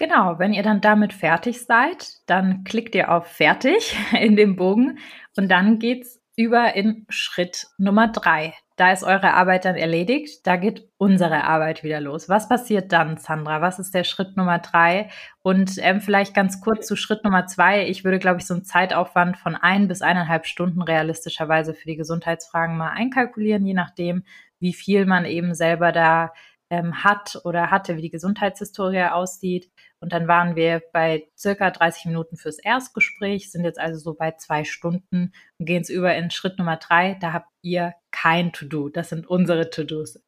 Genau, 0.00 0.38
wenn 0.38 0.54
ihr 0.54 0.62
dann 0.62 0.80
damit 0.80 1.12
fertig 1.12 1.66
seid, 1.66 2.08
dann 2.24 2.64
klickt 2.64 2.94
ihr 2.94 3.12
auf 3.12 3.26
Fertig 3.26 3.94
in 4.18 4.34
dem 4.34 4.56
Bogen 4.56 4.98
und 5.36 5.50
dann 5.50 5.78
geht's 5.78 6.22
über 6.36 6.74
in 6.74 7.04
Schritt 7.10 7.66
Nummer 7.76 8.08
drei. 8.08 8.54
Da 8.76 8.92
ist 8.92 9.04
eure 9.04 9.34
Arbeit 9.34 9.66
dann 9.66 9.76
erledigt, 9.76 10.46
da 10.46 10.56
geht 10.56 10.88
unsere 10.96 11.44
Arbeit 11.44 11.84
wieder 11.84 12.00
los. 12.00 12.30
Was 12.30 12.48
passiert 12.48 12.92
dann, 12.92 13.18
Sandra? 13.18 13.60
Was 13.60 13.78
ist 13.78 13.94
der 13.94 14.04
Schritt 14.04 14.38
Nummer 14.38 14.58
drei? 14.60 15.10
Und 15.42 15.72
ähm, 15.76 16.00
vielleicht 16.00 16.32
ganz 16.32 16.62
kurz 16.62 16.86
zu 16.86 16.96
Schritt 16.96 17.22
Nummer 17.22 17.46
zwei. 17.46 17.86
Ich 17.86 18.02
würde, 18.02 18.18
glaube 18.18 18.40
ich, 18.40 18.46
so 18.46 18.54
einen 18.54 18.64
Zeitaufwand 18.64 19.36
von 19.36 19.54
ein 19.54 19.86
bis 19.86 20.00
eineinhalb 20.00 20.46
Stunden 20.46 20.80
realistischerweise 20.80 21.74
für 21.74 21.86
die 21.86 21.96
Gesundheitsfragen 21.96 22.78
mal 22.78 22.88
einkalkulieren, 22.88 23.66
je 23.66 23.74
nachdem, 23.74 24.24
wie 24.60 24.72
viel 24.72 25.04
man 25.04 25.26
eben 25.26 25.52
selber 25.52 25.92
da 25.92 26.32
ähm, 26.70 27.02
hat 27.02 27.40
oder 27.44 27.70
hatte, 27.70 27.96
wie 27.96 28.02
die 28.02 28.10
Gesundheitshistorie 28.10 29.10
aussieht. 29.10 29.70
Und 29.98 30.12
dann 30.12 30.28
waren 30.28 30.56
wir 30.56 30.82
bei 30.92 31.28
circa 31.36 31.70
30 31.70 32.06
Minuten 32.06 32.36
fürs 32.36 32.58
Erstgespräch, 32.58 33.50
sind 33.50 33.64
jetzt 33.64 33.78
also 33.78 33.98
so 33.98 34.14
bei 34.14 34.32
zwei 34.32 34.64
Stunden 34.64 35.32
und 35.58 35.66
gehen 35.66 35.82
es 35.82 35.90
über 35.90 36.14
in 36.14 36.30
Schritt 36.30 36.58
Nummer 36.58 36.76
drei. 36.76 37.18
Da 37.20 37.32
habt 37.32 37.50
ihr 37.60 37.94
kein 38.12 38.52
To-Do. 38.52 38.88
Das 38.88 39.10
sind 39.10 39.26
unsere 39.26 39.68
To-Dos. 39.70 40.20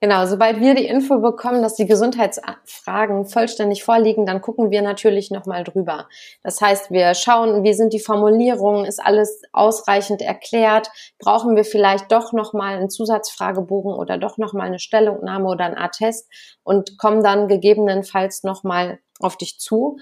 Genau, 0.00 0.26
sobald 0.26 0.60
wir 0.60 0.76
die 0.76 0.86
Info 0.86 1.18
bekommen, 1.18 1.60
dass 1.60 1.74
die 1.74 1.86
Gesundheitsfragen 1.86 3.26
vollständig 3.26 3.82
vorliegen, 3.82 4.26
dann 4.26 4.40
gucken 4.40 4.70
wir 4.70 4.80
natürlich 4.80 5.32
nochmal 5.32 5.64
drüber. 5.64 6.08
Das 6.44 6.60
heißt, 6.60 6.92
wir 6.92 7.14
schauen, 7.14 7.64
wie 7.64 7.74
sind 7.74 7.92
die 7.92 7.98
Formulierungen, 7.98 8.84
ist 8.84 9.04
alles 9.04 9.42
ausreichend 9.52 10.22
erklärt, 10.22 10.88
brauchen 11.18 11.56
wir 11.56 11.64
vielleicht 11.64 12.12
doch 12.12 12.32
nochmal 12.32 12.76
einen 12.76 12.90
Zusatzfragebogen 12.90 13.92
oder 13.92 14.18
doch 14.18 14.38
nochmal 14.38 14.68
eine 14.68 14.78
Stellungnahme 14.78 15.48
oder 15.48 15.64
ein 15.64 15.76
Attest 15.76 16.30
und 16.62 16.96
kommen 16.96 17.24
dann 17.24 17.48
gegebenenfalls 17.48 18.44
nochmal 18.44 19.00
auf 19.20 19.36
dich 19.36 19.58
zu 19.58 19.98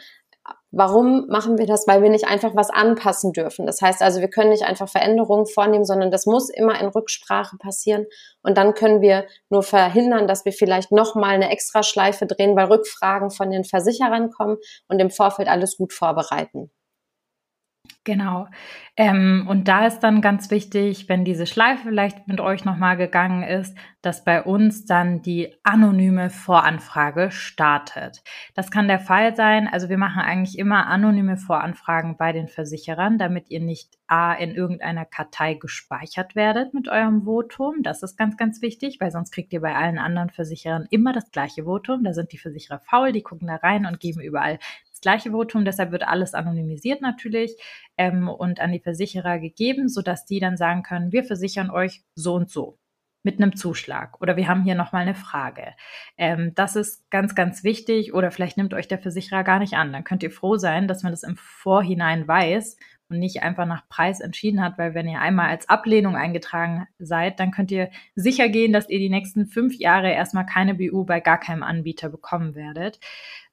Warum 0.77 1.27
machen 1.29 1.57
wir 1.57 1.65
das? 1.65 1.89
Weil 1.89 2.03
wir 2.03 2.11
nicht 2.11 2.29
einfach 2.29 2.55
was 2.55 2.69
anpassen 2.69 3.33
dürfen. 3.33 3.65
Das 3.65 3.81
heißt 3.81 4.03
also, 4.03 4.21
wir 4.21 4.29
können 4.29 4.51
nicht 4.51 4.65
einfach 4.65 4.91
Veränderungen 4.91 5.47
vornehmen, 5.47 5.87
sondern 5.87 6.11
das 6.11 6.27
muss 6.27 6.51
immer 6.51 6.79
in 6.79 6.89
Rücksprache 6.89 7.57
passieren. 7.57 8.05
Und 8.43 8.59
dann 8.59 8.75
können 8.75 9.01
wir 9.01 9.27
nur 9.49 9.63
verhindern, 9.63 10.29
dass 10.29 10.45
wir 10.45 10.53
vielleicht 10.53 10.93
nochmal 10.93 11.31
eine 11.31 11.51
Extraschleife 11.51 12.27
drehen, 12.27 12.57
weil 12.57 12.67
Rückfragen 12.67 13.31
von 13.31 13.51
den 13.51 13.65
Versicherern 13.65 14.31
kommen 14.31 14.59
und 14.87 14.99
im 14.99 15.09
Vorfeld 15.09 15.49
alles 15.49 15.79
gut 15.79 15.95
vorbereiten. 15.95 16.71
Genau. 18.05 18.47
Ähm, 18.97 19.47
und 19.49 19.69
da 19.69 19.87
ist 19.87 20.01
dann 20.01 20.21
ganz 20.21 20.51
wichtig, 20.51 21.09
wenn 21.09 21.25
diese 21.25 21.47
Schleife 21.47 21.85
vielleicht 21.89 22.29
mit 22.29 22.41
euch 22.41 22.65
nochmal 22.65 22.97
gegangen 22.97 23.43
ist, 23.43 23.77
dass 24.07 24.23
bei 24.23 24.45
uns 24.45 24.85
dann 24.85 25.21
die 25.21 25.57
anonyme 25.65 26.31
Voranfrage 26.31 27.33
startet. 27.33 28.23
Das 28.55 28.71
kann 28.71 28.87
der 28.87 29.01
Fall 29.01 29.35
sein. 29.35 29.67
Also 29.67 29.89
wir 29.89 29.99
machen 29.99 30.23
eigentlich 30.23 30.61
immer 30.61 30.87
anonyme 30.87 31.37
Voranfragen 31.37 32.17
bei 32.17 32.31
den 32.31 32.47
Versicherern, 32.47 33.19
damit 33.19 33.51
ihr 33.51 33.59
nicht 33.59 33.99
A 34.07 34.33
in 34.33 34.53
irgendeiner 34.53 35.07
Kartei 35.07 35.55
gespeichert 35.55 36.37
werdet 36.37 36.73
mit 36.73 36.87
eurem 36.87 37.25
Votum. 37.25 37.83
Das 37.83 38.05
ist 38.05 38.17
ganz, 38.17 38.37
ganz 38.37 38.63
wichtig, 38.63 38.99
weil 39.01 39.11
sonst 39.11 39.33
kriegt 39.33 39.53
ihr 39.53 39.61
bei 39.61 39.75
allen 39.75 39.99
anderen 39.99 40.31
Versicherern 40.31 40.87
immer 40.91 41.13
das 41.13 41.33
gleiche 41.33 41.65
Votum. 41.65 42.05
Da 42.05 42.13
sind 42.13 42.31
die 42.31 42.39
Versicherer 42.39 42.79
faul, 42.79 43.11
die 43.11 43.23
gucken 43.23 43.49
da 43.49 43.57
rein 43.57 43.87
und 43.87 43.99
geben 43.99 44.21
überall 44.21 44.61
das 44.89 45.01
gleiche 45.01 45.33
Votum. 45.33 45.65
Deshalb 45.65 45.91
wird 45.91 46.07
alles 46.07 46.33
anonymisiert 46.33 47.03
natürlich 47.03 47.57
ähm, 47.97 48.29
und 48.29 48.61
an 48.61 48.71
die 48.71 48.79
Versicherer 48.79 49.41
gegeben, 49.41 49.89
sodass 49.89 50.27
die 50.27 50.39
dann 50.39 50.57
sagen 50.57 50.85
können, 50.85 51.11
wir 51.11 51.25
versichern 51.25 51.71
euch 51.71 52.05
so 52.15 52.35
und 52.35 52.49
so 52.49 52.79
mit 53.27 53.43
einem 53.43 53.57
Zuschlag 53.57 54.23
oder 54.23 54.37
wir 54.37 54.47
haben 54.47 54.63
hier 54.63 54.77
nochmal 54.77 55.03
eine 55.03 55.17
Frage. 55.17 55.75
Ähm, 56.17 56.53
das 56.55 56.77
ist 56.77 57.11
ganz, 57.11 57.35
ganz 57.35 57.65
wichtig 57.65 58.15
oder 58.15 58.31
vielleicht 58.31 58.57
nimmt 58.57 58.73
euch 58.73 58.87
der 58.87 59.01
Versicherer 59.01 59.43
gar 59.43 59.59
nicht 59.59 59.75
an. 59.75 59.93
Dann 59.93 60.05
könnt 60.05 60.23
ihr 60.23 60.31
froh 60.31 60.57
sein, 60.57 60.87
dass 60.87 61.03
man 61.03 61.13
das 61.13 61.25
im 61.25 61.37
Vorhinein 61.37 62.29
weiß 62.29 62.77
und 63.09 63.19
nicht 63.19 63.43
einfach 63.43 63.67
nach 63.67 63.89
Preis 63.89 64.21
entschieden 64.21 64.63
hat, 64.63 64.79
weil 64.79 64.95
wenn 64.95 65.09
ihr 65.09 65.21
einmal 65.21 65.49
als 65.49 65.69
Ablehnung 65.69 66.15
eingetragen 66.17 66.87
seid, 66.99 67.41
dann 67.41 67.51
könnt 67.51 67.73
ihr 67.73 67.91
sicher 68.15 68.49
gehen, 68.49 68.73
dass 68.73 68.89
ihr 68.89 69.01
die 69.01 69.11
nächsten 69.11 69.47
fünf 69.47 69.75
Jahre 69.75 70.13
erstmal 70.13 70.47
keine 70.47 70.75
BU 70.75 71.05
bei 71.05 71.19
gar 71.19 71.39
keinem 71.39 71.65
Anbieter 71.65 72.09
bekommen 72.09 72.55
werdet. 72.55 73.01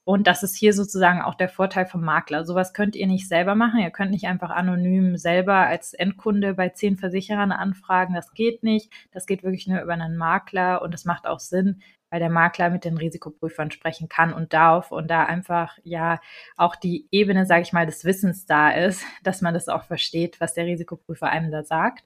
Und 0.06 0.28
das 0.28 0.44
ist 0.44 0.58
hier 0.58 0.74
sozusagen 0.74 1.22
auch 1.22 1.36
der 1.36 1.48
Vorteil 1.48 1.86
vom 1.86 2.02
Makler. 2.02 2.44
Sowas 2.44 2.74
könnt 2.74 2.96
ihr 2.96 3.08
nicht 3.08 3.28
selber 3.30 3.56
machen. 3.56 3.80
Ihr 3.80 3.90
könnt 3.90 4.12
nicht 4.12 4.26
einfach 4.28 4.50
anonym 4.50 5.16
selber 5.16 5.56
als 5.56 5.94
Endkunde 5.94 6.56
bei 6.56 6.70
zehn 6.70 6.98
Versicherern 6.98 7.54
anfragen. 7.54 8.14
Das 8.14 8.34
geht 8.34 8.64
nicht. 8.64 8.92
Das 9.12 9.26
geht 9.26 9.44
wirklich 9.44 9.66
nur 9.68 9.82
über 9.82 9.94
einen 9.94 10.18
Makler 10.18 10.82
und 10.82 10.94
das 10.94 11.06
macht 11.06 11.26
auch 11.26 11.40
Sinn, 11.40 11.82
weil 12.10 12.20
der 12.20 12.30
Makler 12.30 12.70
mit 12.70 12.84
den 12.84 12.98
Risikoprüfern 12.98 13.72
sprechen 13.72 14.10
kann 14.10 14.34
und 14.34 14.52
darf 14.52 14.92
und 14.92 15.10
da 15.10 15.24
einfach 15.24 15.78
ja 15.84 16.20
auch 16.58 16.76
die 16.76 17.08
Ebene, 17.12 17.46
sage 17.46 17.62
ich 17.62 17.72
mal, 17.72 17.86
des 17.86 18.04
Wissens 18.04 18.46
da 18.46 18.72
ist, 18.72 19.06
dass 19.24 19.42
man 19.42 19.54
das 19.54 19.70
auch 19.70 19.86
versteht, 19.86 20.42
was 20.42 20.54
der 20.54 20.66
Risikoprüfer 20.66 21.30
einem 21.30 21.50
da 21.50 21.64
sagt. 21.64 22.04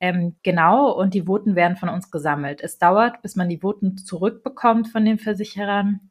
Ähm, 0.00 0.36
genau, 0.42 0.90
und 0.90 1.12
die 1.14 1.26
Voten 1.26 1.54
werden 1.54 1.76
von 1.76 1.88
uns 1.90 2.10
gesammelt. 2.10 2.62
Es 2.62 2.78
dauert, 2.78 3.20
bis 3.22 3.36
man 3.36 3.48
die 3.48 3.62
Voten 3.62 3.98
zurückbekommt 3.98 4.88
von 4.88 5.04
den 5.04 5.18
Versicherern 5.18 6.10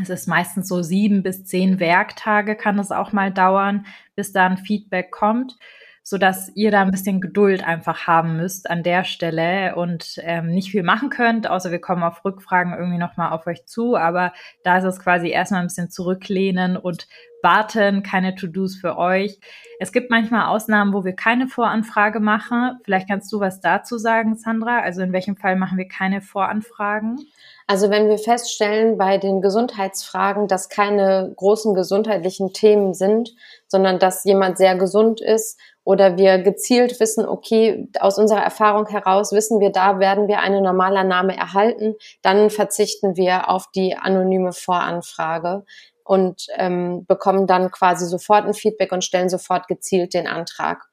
es 0.00 0.08
ist 0.08 0.26
meistens 0.26 0.68
so 0.68 0.82
sieben 0.82 1.22
bis 1.22 1.44
zehn 1.44 1.78
Werktage 1.78 2.56
kann 2.56 2.78
es 2.78 2.90
auch 2.90 3.12
mal 3.12 3.30
dauern, 3.30 3.86
bis 4.14 4.32
da 4.32 4.46
ein 4.46 4.56
Feedback 4.56 5.10
kommt, 5.10 5.56
so 6.02 6.16
dass 6.16 6.50
ihr 6.54 6.70
da 6.70 6.80
ein 6.80 6.90
bisschen 6.90 7.20
Geduld 7.20 7.62
einfach 7.62 8.06
haben 8.06 8.36
müsst 8.36 8.70
an 8.70 8.82
der 8.82 9.04
Stelle 9.04 9.76
und 9.76 10.18
ähm, 10.22 10.48
nicht 10.48 10.70
viel 10.70 10.82
machen 10.82 11.10
könnt, 11.10 11.46
außer 11.46 11.70
wir 11.70 11.80
kommen 11.80 12.02
auf 12.02 12.24
Rückfragen 12.24 12.72
irgendwie 12.72 12.98
nochmal 12.98 13.32
auf 13.32 13.46
euch 13.46 13.66
zu. 13.66 13.94
Aber 13.96 14.32
da 14.64 14.78
ist 14.78 14.84
es 14.84 14.98
quasi 14.98 15.28
erstmal 15.28 15.60
ein 15.60 15.66
bisschen 15.66 15.90
zurücklehnen 15.90 16.78
und 16.78 17.06
warten, 17.42 18.02
keine 18.02 18.34
To-Dos 18.34 18.76
für 18.76 18.96
euch. 18.96 19.38
Es 19.78 19.92
gibt 19.92 20.10
manchmal 20.10 20.46
Ausnahmen, 20.46 20.92
wo 20.92 21.04
wir 21.04 21.14
keine 21.14 21.48
Voranfrage 21.48 22.20
machen. 22.20 22.78
Vielleicht 22.84 23.08
kannst 23.08 23.32
du 23.32 23.40
was 23.40 23.60
dazu 23.60 23.98
sagen, 23.98 24.36
Sandra. 24.36 24.80
Also 24.80 25.02
in 25.02 25.12
welchem 25.12 25.36
Fall 25.36 25.56
machen 25.56 25.78
wir 25.78 25.88
keine 25.88 26.20
Voranfragen? 26.20 27.18
Also 27.66 27.90
wenn 27.90 28.08
wir 28.08 28.18
feststellen 28.18 28.98
bei 28.98 29.18
den 29.18 29.40
Gesundheitsfragen, 29.40 30.46
dass 30.46 30.68
keine 30.68 31.32
großen 31.36 31.74
gesundheitlichen 31.74 32.52
Themen 32.52 32.94
sind, 32.94 33.34
sondern 33.66 33.98
dass 33.98 34.24
jemand 34.24 34.58
sehr 34.58 34.76
gesund 34.76 35.20
ist 35.20 35.58
oder 35.84 36.16
wir 36.16 36.38
gezielt 36.38 37.00
wissen, 37.00 37.26
okay, 37.26 37.88
aus 37.98 38.18
unserer 38.18 38.42
Erfahrung 38.42 38.86
heraus 38.86 39.32
wissen 39.32 39.58
wir, 39.58 39.70
da 39.70 39.98
werden 39.98 40.28
wir 40.28 40.40
eine 40.40 40.60
Normalannahme 40.60 41.36
erhalten, 41.36 41.94
dann 42.22 42.50
verzichten 42.50 43.16
wir 43.16 43.48
auf 43.48 43.70
die 43.74 43.96
anonyme 43.96 44.52
Voranfrage 44.52 45.64
und 46.12 46.44
ähm, 46.58 47.06
bekommen 47.06 47.46
dann 47.46 47.70
quasi 47.70 48.04
sofort 48.04 48.44
ein 48.44 48.52
Feedback 48.52 48.92
und 48.92 49.02
stellen 49.02 49.30
sofort 49.30 49.66
gezielt 49.66 50.12
den 50.12 50.26
Antrag. 50.26 50.84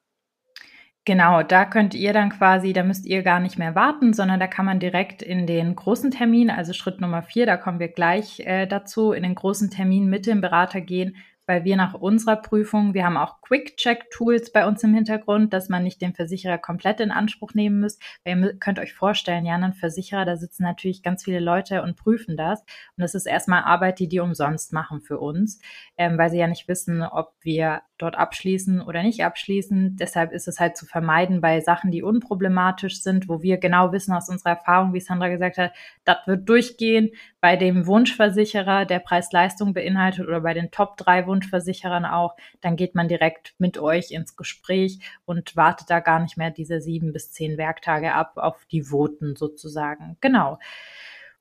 Genau, 1.04 1.42
da 1.42 1.66
könnt 1.66 1.94
ihr 1.94 2.14
dann 2.14 2.30
quasi, 2.30 2.72
da 2.72 2.82
müsst 2.82 3.04
ihr 3.04 3.22
gar 3.22 3.38
nicht 3.38 3.58
mehr 3.58 3.74
warten, 3.74 4.14
sondern 4.14 4.40
da 4.40 4.46
kann 4.46 4.64
man 4.64 4.80
direkt 4.80 5.20
in 5.20 5.46
den 5.46 5.76
großen 5.76 6.10
Termin, 6.10 6.50
also 6.50 6.72
Schritt 6.72 7.02
Nummer 7.02 7.22
vier, 7.22 7.44
da 7.44 7.58
kommen 7.58 7.80
wir 7.80 7.88
gleich 7.88 8.40
äh, 8.40 8.66
dazu, 8.66 9.12
in 9.12 9.22
den 9.22 9.34
großen 9.34 9.70
Termin 9.70 10.08
mit 10.08 10.26
dem 10.26 10.40
Berater 10.40 10.80
gehen 10.80 11.16
weil 11.50 11.64
wir 11.64 11.76
nach 11.76 11.94
unserer 11.94 12.36
Prüfung, 12.36 12.94
wir 12.94 13.04
haben 13.04 13.16
auch 13.16 13.40
Quick-Check-Tools 13.40 14.52
bei 14.52 14.68
uns 14.68 14.84
im 14.84 14.94
Hintergrund, 14.94 15.52
dass 15.52 15.68
man 15.68 15.82
nicht 15.82 16.00
den 16.00 16.14
Versicherer 16.14 16.58
komplett 16.58 17.00
in 17.00 17.10
Anspruch 17.10 17.54
nehmen 17.54 17.80
müsst. 17.80 18.00
Weil 18.24 18.40
ihr 18.40 18.54
könnt 18.54 18.78
euch 18.78 18.94
vorstellen, 18.94 19.44
ja, 19.44 19.56
ein 19.56 19.72
Versicherer, 19.72 20.24
da 20.24 20.36
sitzen 20.36 20.62
natürlich 20.62 21.02
ganz 21.02 21.24
viele 21.24 21.40
Leute 21.40 21.82
und 21.82 21.96
prüfen 21.96 22.36
das. 22.36 22.60
Und 22.60 23.02
das 23.02 23.16
ist 23.16 23.26
erstmal 23.26 23.64
Arbeit, 23.64 23.98
die 23.98 24.06
die 24.06 24.20
umsonst 24.20 24.72
machen 24.72 25.00
für 25.00 25.18
uns, 25.18 25.60
ähm, 25.98 26.18
weil 26.18 26.30
sie 26.30 26.38
ja 26.38 26.46
nicht 26.46 26.68
wissen, 26.68 27.02
ob 27.02 27.34
wir 27.40 27.82
dort 28.02 28.16
abschließen 28.16 28.80
oder 28.80 29.02
nicht 29.02 29.24
abschließen. 29.24 29.96
Deshalb 29.96 30.32
ist 30.32 30.48
es 30.48 30.60
halt 30.60 30.76
zu 30.76 30.86
vermeiden 30.86 31.40
bei 31.40 31.60
Sachen, 31.60 31.90
die 31.90 32.02
unproblematisch 32.02 33.02
sind, 33.02 33.28
wo 33.28 33.42
wir 33.42 33.58
genau 33.58 33.92
wissen 33.92 34.12
aus 34.12 34.28
unserer 34.28 34.50
Erfahrung, 34.50 34.92
wie 34.94 35.00
Sandra 35.00 35.28
gesagt 35.28 35.58
hat, 35.58 35.72
das 36.04 36.18
wird 36.26 36.48
durchgehen. 36.48 37.10
Bei 37.40 37.56
dem 37.56 37.86
Wunschversicherer, 37.86 38.84
der 38.84 38.98
Preis-Leistung 38.98 39.72
beinhaltet 39.72 40.26
oder 40.26 40.40
bei 40.40 40.54
den 40.54 40.70
Top 40.70 40.96
3 40.96 41.26
Wunsch 41.26 41.48
Versicherern 41.48 42.04
auch, 42.04 42.36
dann 42.60 42.76
geht 42.76 42.94
man 42.94 43.08
direkt 43.08 43.54
mit 43.58 43.78
euch 43.78 44.10
ins 44.10 44.36
Gespräch 44.36 44.98
und 45.24 45.56
wartet 45.56 45.90
da 45.90 46.00
gar 46.00 46.20
nicht 46.20 46.36
mehr 46.36 46.50
diese 46.50 46.80
sieben 46.80 47.12
bis 47.12 47.32
zehn 47.32 47.58
Werktage 47.58 48.12
ab 48.12 48.32
auf 48.36 48.66
die 48.66 48.82
Voten 48.90 49.36
sozusagen. 49.36 50.16
Genau. 50.20 50.58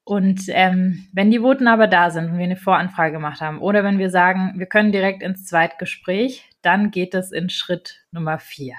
Und 0.09 0.45
ähm, 0.47 1.07
wenn 1.13 1.29
die 1.29 1.41
Voten 1.41 1.67
aber 1.67 1.85
da 1.85 2.09
sind 2.09 2.31
und 2.31 2.39
wir 2.39 2.45
eine 2.45 2.55
Voranfrage 2.55 3.11
gemacht 3.11 3.41
haben 3.41 3.59
oder 3.59 3.83
wenn 3.83 3.99
wir 3.99 4.09
sagen, 4.09 4.53
wir 4.55 4.65
können 4.65 4.91
direkt 4.91 5.21
ins 5.21 5.45
Zweitgespräch, 5.45 6.48
dann 6.61 6.91
geht 6.91 7.13
es 7.13 7.31
in 7.31 7.49
Schritt 7.49 8.05
Nummer 8.11 8.39
vier. 8.39 8.75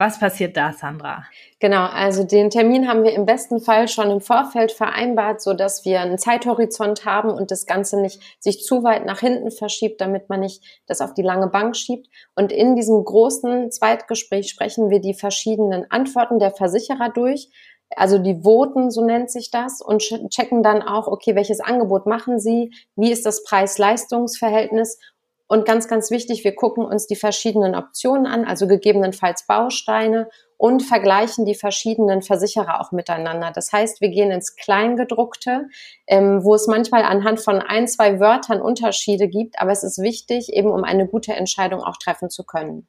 Was 0.00 0.20
passiert 0.20 0.56
da, 0.56 0.72
Sandra? 0.72 1.24
Genau, 1.58 1.84
also 1.86 2.22
den 2.22 2.50
Termin 2.50 2.86
haben 2.86 3.02
wir 3.02 3.12
im 3.14 3.26
besten 3.26 3.60
Fall 3.60 3.88
schon 3.88 4.12
im 4.12 4.20
Vorfeld 4.20 4.70
vereinbart, 4.70 5.42
so 5.42 5.54
dass 5.54 5.84
wir 5.84 6.00
einen 6.00 6.18
Zeithorizont 6.18 7.04
haben 7.04 7.30
und 7.30 7.50
das 7.50 7.66
Ganze 7.66 8.00
nicht 8.00 8.22
sich 8.38 8.62
zu 8.62 8.84
weit 8.84 9.04
nach 9.06 9.18
hinten 9.18 9.50
verschiebt, 9.50 10.00
damit 10.00 10.28
man 10.28 10.38
nicht 10.38 10.62
das 10.86 11.00
auf 11.00 11.14
die 11.14 11.22
lange 11.22 11.48
Bank 11.48 11.76
schiebt. 11.76 12.06
Und 12.36 12.52
in 12.52 12.76
diesem 12.76 13.04
großen 13.04 13.72
Zweitgespräch 13.72 14.48
sprechen 14.48 14.88
wir 14.88 15.00
die 15.00 15.14
verschiedenen 15.14 15.90
Antworten 15.90 16.38
der 16.38 16.52
Versicherer 16.52 17.08
durch, 17.08 17.50
also 17.96 18.18
die 18.18 18.42
Voten, 18.44 18.92
so 18.92 19.04
nennt 19.04 19.32
sich 19.32 19.50
das, 19.50 19.80
und 19.80 20.00
checken 20.30 20.62
dann 20.62 20.82
auch, 20.82 21.08
okay, 21.08 21.34
welches 21.34 21.58
Angebot 21.58 22.06
machen 22.06 22.38
sie, 22.38 22.70
wie 22.94 23.10
ist 23.10 23.26
das 23.26 23.42
Preis-Leistungs-Verhältnis 23.42 25.00
und 25.48 25.64
ganz, 25.66 25.88
ganz 25.88 26.10
wichtig, 26.10 26.44
wir 26.44 26.54
gucken 26.54 26.84
uns 26.84 27.06
die 27.06 27.16
verschiedenen 27.16 27.74
Optionen 27.74 28.26
an, 28.26 28.44
also 28.44 28.66
gegebenenfalls 28.66 29.46
Bausteine 29.46 30.28
und 30.58 30.82
vergleichen 30.82 31.46
die 31.46 31.54
verschiedenen 31.54 32.20
Versicherer 32.20 32.80
auch 32.80 32.92
miteinander. 32.92 33.50
Das 33.54 33.72
heißt, 33.72 34.02
wir 34.02 34.10
gehen 34.10 34.30
ins 34.30 34.56
Kleingedruckte, 34.56 35.68
ähm, 36.06 36.44
wo 36.44 36.54
es 36.54 36.66
manchmal 36.66 37.02
anhand 37.02 37.40
von 37.40 37.62
ein, 37.62 37.88
zwei 37.88 38.20
Wörtern 38.20 38.60
Unterschiede 38.60 39.28
gibt, 39.28 39.58
aber 39.58 39.72
es 39.72 39.82
ist 39.82 40.02
wichtig, 40.02 40.52
eben 40.52 40.70
um 40.70 40.84
eine 40.84 41.08
gute 41.08 41.32
Entscheidung 41.32 41.82
auch 41.82 41.96
treffen 41.96 42.28
zu 42.28 42.44
können. 42.44 42.86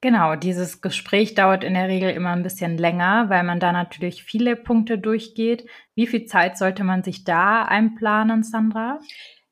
Genau, 0.00 0.36
dieses 0.36 0.82
Gespräch 0.82 1.34
dauert 1.34 1.64
in 1.64 1.72
der 1.72 1.88
Regel 1.88 2.10
immer 2.10 2.32
ein 2.32 2.42
bisschen 2.42 2.76
länger, 2.76 3.30
weil 3.30 3.42
man 3.42 3.58
da 3.58 3.72
natürlich 3.72 4.22
viele 4.22 4.54
Punkte 4.54 4.98
durchgeht. 4.98 5.66
Wie 5.94 6.06
viel 6.06 6.26
Zeit 6.26 6.58
sollte 6.58 6.84
man 6.84 7.02
sich 7.02 7.24
da 7.24 7.62
einplanen, 7.62 8.42
Sandra? 8.42 9.00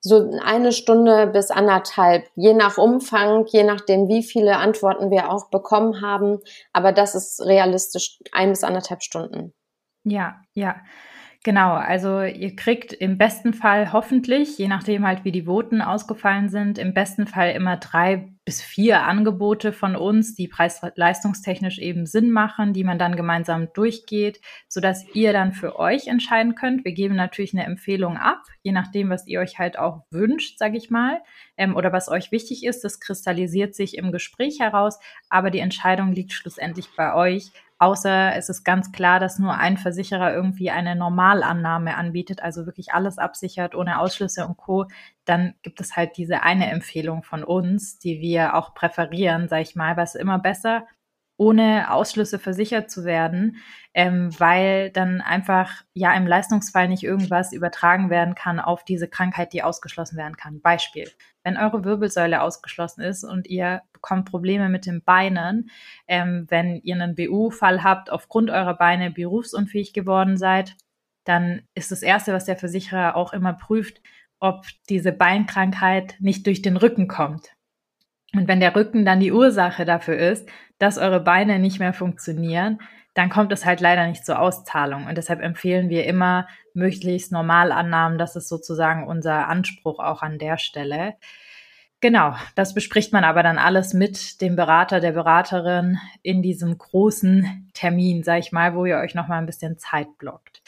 So 0.03 0.31
eine 0.43 0.73
Stunde 0.73 1.29
bis 1.29 1.51
anderthalb, 1.51 2.29
je 2.35 2.55
nach 2.55 2.77
Umfang, 2.77 3.47
je 3.47 3.63
nachdem, 3.63 4.09
wie 4.09 4.25
viele 4.25 4.57
Antworten 4.57 5.11
wir 5.11 5.31
auch 5.31 5.49
bekommen 5.49 6.03
haben. 6.03 6.41
Aber 6.73 6.93
das 6.93 7.15
ist 7.15 7.41
realistisch 7.41 8.19
ein 8.33 8.51
bis 8.51 8.65
anderthalb 8.65 9.03
Stunden. 9.03 9.55
Ja, 10.05 10.41
ja. 10.55 10.77
Genau, 11.45 11.73
also 11.73 12.23
ihr 12.23 12.55
kriegt 12.55 12.93
im 12.93 13.19
besten 13.19 13.53
Fall 13.53 13.93
hoffentlich, 13.93 14.59
je 14.59 14.69
nachdem 14.69 15.05
halt 15.05 15.25
wie 15.25 15.33
die 15.33 15.47
Voten 15.47 15.83
ausgefallen 15.83 16.49
sind, 16.49 16.79
im 16.79 16.95
besten 16.95 17.27
Fall 17.27 17.51
immer 17.51 17.77
drei 17.79 18.29
bis 18.45 18.63
vier 18.63 19.03
Angebote 19.03 19.73
von 19.73 19.97
uns, 19.97 20.37
die 20.37 20.47
preis-leistungstechnisch 20.47 21.81
eben 21.81 22.07
Sinn 22.07 22.31
machen, 22.31 22.73
die 22.73 22.85
man 22.85 22.99
dann 22.99 23.17
gemeinsam 23.17 23.69
durchgeht, 23.73 24.41
so 24.69 24.81
dass 24.81 25.05
ihr 25.15 25.33
dann 25.33 25.53
für 25.53 25.81
euch 25.81 26.07
entscheiden 26.07 26.55
könnt. 26.55 26.85
Wir 26.85 26.93
geben 26.93 27.17
natürlich 27.17 27.55
eine 27.55 27.65
Empfehlung 27.65 28.19
ab, 28.19 28.43
je 28.63 28.71
nachdem, 28.71 29.11
was 29.11 29.27
ihr 29.27 29.41
euch 29.41 29.59
halt 29.59 29.77
auch 29.77 30.03
wünscht, 30.13 30.59
sage 30.59 30.77
ich 30.77 30.91
mal, 30.91 31.23
ähm, 31.57 31.75
oder 31.75 31.93
was 31.93 32.09
euch 32.09 32.31
wichtig 32.31 32.65
ist. 32.65 32.85
Das 32.85 33.01
kristallisiert 33.01 33.75
sich 33.75 33.97
im 33.97 34.13
Gespräch 34.13 34.61
heraus, 34.61 35.01
aber 35.29 35.51
die 35.51 35.61
Entscheidung 35.61 36.13
liegt 36.13 36.33
schlussendlich 36.33 36.89
bei 36.97 37.15
euch 37.15 37.51
außer 37.83 38.37
es 38.37 38.49
ist 38.49 38.63
ganz 38.63 38.93
klar, 38.93 39.19
dass 39.19 39.41
nur 39.41 39.59
ein 39.59 39.77
Versicherer 39.77 40.33
irgendwie 40.33 40.71
eine 40.71 40.95
Normalannahme 40.95 41.97
anbietet, 41.97 42.41
also 42.41 42.65
wirklich 42.65 42.95
alles 42.95 43.19
absichert 43.19 43.75
ohne 43.75 43.99
Ausschlüsse 43.99 44.47
und 44.47 44.57
Co., 44.57 44.87
dann 45.25 45.55
gibt 45.63 45.81
es 45.81 45.97
halt 45.97 46.17
diese 46.17 46.45
eine 46.45 46.71
Empfehlung 46.71 47.25
von 47.25 47.43
uns, 47.43 47.99
die 47.99 48.21
wir 48.21 48.55
auch 48.55 48.75
präferieren, 48.75 49.49
sage 49.49 49.63
ich 49.63 49.75
mal, 49.75 49.97
was 49.97 50.15
immer 50.15 50.39
besser, 50.39 50.87
ohne 51.43 51.91
Ausschlüsse 51.91 52.39
versichert 52.39 52.89
zu 52.89 53.05
werden, 53.05 53.57
ähm, 53.95 54.31
weil 54.39 54.91
dann 54.91 55.21
einfach 55.21 55.83
ja 55.93 56.15
im 56.15 56.25
Leistungsfall 56.25 56.89
nicht 56.89 57.03
irgendwas 57.03 57.53
übertragen 57.53 58.11
werden 58.11 58.37
kann 58.37 58.61
auf 58.61 58.85
diese 58.85 59.09
Krankheit, 59.09 59.53
die 59.53 59.65
ausgeschlossen 59.65 60.17
werden 60.17 60.37
kann. 60.37 60.61
Beispiel, 60.61 61.11
wenn 61.43 61.57
eure 61.57 61.85
Wirbelsäule 61.85 62.43
ausgeschlossen 62.43 63.03
ist 63.03 63.25
und 63.25 63.49
ihr 63.49 63.83
bekommt 63.93 64.31
Probleme 64.31 64.69
mit 64.69 64.87
den 64.87 65.03
Beinen, 65.03 65.69
ähm, 66.07 66.47
wenn 66.49 66.77
ihr 66.77 66.95
einen 66.95 67.17
BU-Fall 67.17 67.83
habt, 67.83 68.11
aufgrund 68.11 68.49
eurer 68.51 68.75
Beine 68.75 69.11
berufsunfähig 69.11 69.93
geworden 69.93 70.37
seid, 70.37 70.77
dann 71.25 71.63
ist 71.75 71.91
das 71.91 72.03
Erste, 72.03 72.33
was 72.33 72.45
der 72.45 72.57
Versicherer 72.57 73.17
auch 73.17 73.33
immer 73.33 73.53
prüft, 73.53 74.01
ob 74.39 74.65
diese 74.89 75.11
Beinkrankheit 75.11 76.15
nicht 76.21 76.47
durch 76.47 76.63
den 76.63 76.77
Rücken 76.77 77.09
kommt. 77.09 77.53
Und 78.35 78.49
wenn 78.49 78.61
der 78.61 78.75
Rücken 78.75 79.05
dann 79.05 79.21
die 79.21 79.33
Ursache 79.33 79.85
dafür 79.85 80.17
ist, 80.17 80.49
dass 80.79 80.99
eure 80.99 81.21
Beine 81.21 81.59
nicht 81.59 81.79
mehr 81.79 81.93
funktionieren, 81.93 82.79
dann 83.15 83.29
kommt 83.29 83.53
es 83.53 83.67
halt 83.67 83.81
leider 83.81 84.07
nicht 84.07 84.25
zur 84.25 84.39
Auszahlung. 84.39 85.07
Und 85.07 85.19
deshalb 85.19 85.41
empfehlen 85.41 85.91
wir 85.91 86.07
immer 86.07 86.47
möglichst 86.75 87.31
Normalannahmen. 87.31 88.19
Das 88.19 88.37
ist 88.37 88.49
sozusagen 88.49 89.07
unser 89.07 89.49
Anspruch 89.49 89.99
auch 89.99 90.23
an 90.23 90.39
der 90.39 90.57
Stelle. 90.57 91.15
Genau, 92.01 92.35
das 92.57 92.75
bespricht 92.75 93.13
man 93.13 93.23
aber 93.23 93.45
dann 93.45 93.59
alles 93.59 93.95
mit 93.95 94.41
dem 94.41 94.57
Berater, 94.57 94.99
der 94.99 95.13
Beraterin 95.13 95.99
in 96.23 96.43
diesem 96.43 96.77
großen 96.77 97.71
Termin, 97.75 98.25
sag 98.25 98.41
ich 98.41 98.51
mal, 98.51 98.75
wo 98.75 98.85
ihr 98.87 98.97
euch 98.97 99.15
noch 99.15 99.29
mal 99.29 99.39
ein 99.39 99.47
bisschen 99.47 99.79
Zeit 99.79 100.09
blockt. 100.19 100.63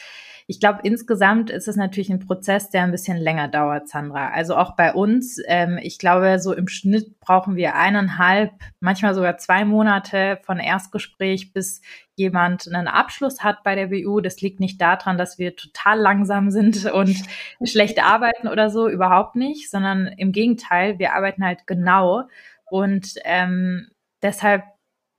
Ich 0.47 0.59
glaube, 0.59 0.81
insgesamt 0.83 1.49
ist 1.49 1.67
es 1.67 1.75
natürlich 1.75 2.11
ein 2.11 2.19
Prozess, 2.19 2.69
der 2.69 2.83
ein 2.83 2.91
bisschen 2.91 3.17
länger 3.17 3.47
dauert, 3.47 3.89
Sandra. 3.89 4.29
Also 4.29 4.55
auch 4.55 4.75
bei 4.75 4.93
uns. 4.93 5.41
Ähm, 5.47 5.79
ich 5.81 5.97
glaube, 5.97 6.37
so 6.37 6.53
im 6.53 6.67
Schnitt 6.67 7.19
brauchen 7.19 7.55
wir 7.55 7.75
eineinhalb, 7.75 8.51
manchmal 8.79 9.15
sogar 9.15 9.37
zwei 9.37 9.65
Monate 9.65 10.37
von 10.43 10.59
Erstgespräch, 10.59 11.51
bis 11.51 11.81
jemand 12.15 12.67
einen 12.67 12.87
Abschluss 12.87 13.43
hat 13.43 13.63
bei 13.63 13.73
der 13.73 13.87
BU. 13.87 14.21
Das 14.21 14.39
liegt 14.39 14.59
nicht 14.59 14.79
daran, 14.79 15.17
dass 15.17 15.39
wir 15.39 15.55
total 15.55 15.99
langsam 15.99 16.51
sind 16.51 16.85
und 16.91 17.15
schlecht 17.63 18.03
arbeiten 18.03 18.47
oder 18.47 18.69
so, 18.69 18.87
überhaupt 18.87 19.35
nicht, 19.35 19.71
sondern 19.71 20.05
im 20.07 20.31
Gegenteil, 20.31 20.99
wir 20.99 21.13
arbeiten 21.13 21.43
halt 21.43 21.65
genau. 21.65 22.27
Und 22.65 23.15
ähm, 23.23 23.87
deshalb 24.21 24.63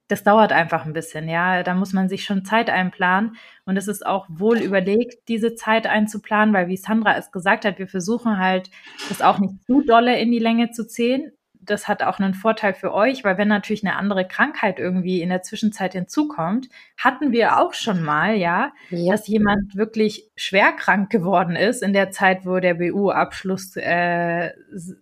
das 0.08 0.22
dauert 0.22 0.52
einfach 0.52 0.86
ein 0.86 0.92
bisschen, 0.92 1.28
ja. 1.28 1.62
Da 1.62 1.74
muss 1.74 1.92
man 1.92 2.08
sich 2.08 2.24
schon 2.24 2.44
Zeit 2.44 2.70
einplanen. 2.70 3.36
Und 3.64 3.76
es 3.76 3.88
ist 3.88 4.06
auch 4.06 4.26
wohl 4.28 4.58
überlegt, 4.58 5.28
diese 5.28 5.54
Zeit 5.54 5.86
einzuplanen, 5.86 6.54
weil 6.54 6.68
wie 6.68 6.76
Sandra 6.76 7.16
es 7.16 7.32
gesagt 7.32 7.64
hat, 7.64 7.78
wir 7.78 7.88
versuchen 7.88 8.38
halt, 8.38 8.70
das 9.08 9.20
auch 9.20 9.38
nicht 9.38 9.54
zu 9.66 9.82
dolle 9.82 10.18
in 10.18 10.30
die 10.30 10.38
Länge 10.38 10.70
zu 10.70 10.86
ziehen. 10.86 11.32
Das 11.60 11.88
hat 11.88 12.04
auch 12.04 12.20
einen 12.20 12.34
Vorteil 12.34 12.74
für 12.74 12.94
euch, 12.94 13.24
weil 13.24 13.38
wenn 13.38 13.48
natürlich 13.48 13.84
eine 13.84 13.96
andere 13.96 14.24
Krankheit 14.24 14.78
irgendwie 14.78 15.20
in 15.20 15.30
der 15.30 15.42
Zwischenzeit 15.42 15.94
hinzukommt, 15.94 16.68
hatten 16.96 17.32
wir 17.32 17.58
auch 17.58 17.74
schon 17.74 18.04
mal, 18.04 18.36
ja, 18.36 18.72
ja. 18.90 19.10
dass 19.10 19.26
jemand 19.26 19.74
wirklich 19.74 20.30
schwer 20.36 20.70
krank 20.70 21.10
geworden 21.10 21.56
ist 21.56 21.82
in 21.82 21.92
der 21.92 22.12
Zeit, 22.12 22.46
wo 22.46 22.60
der 22.60 22.74
BU-Abschluss 22.74 23.74
äh, 23.74 24.52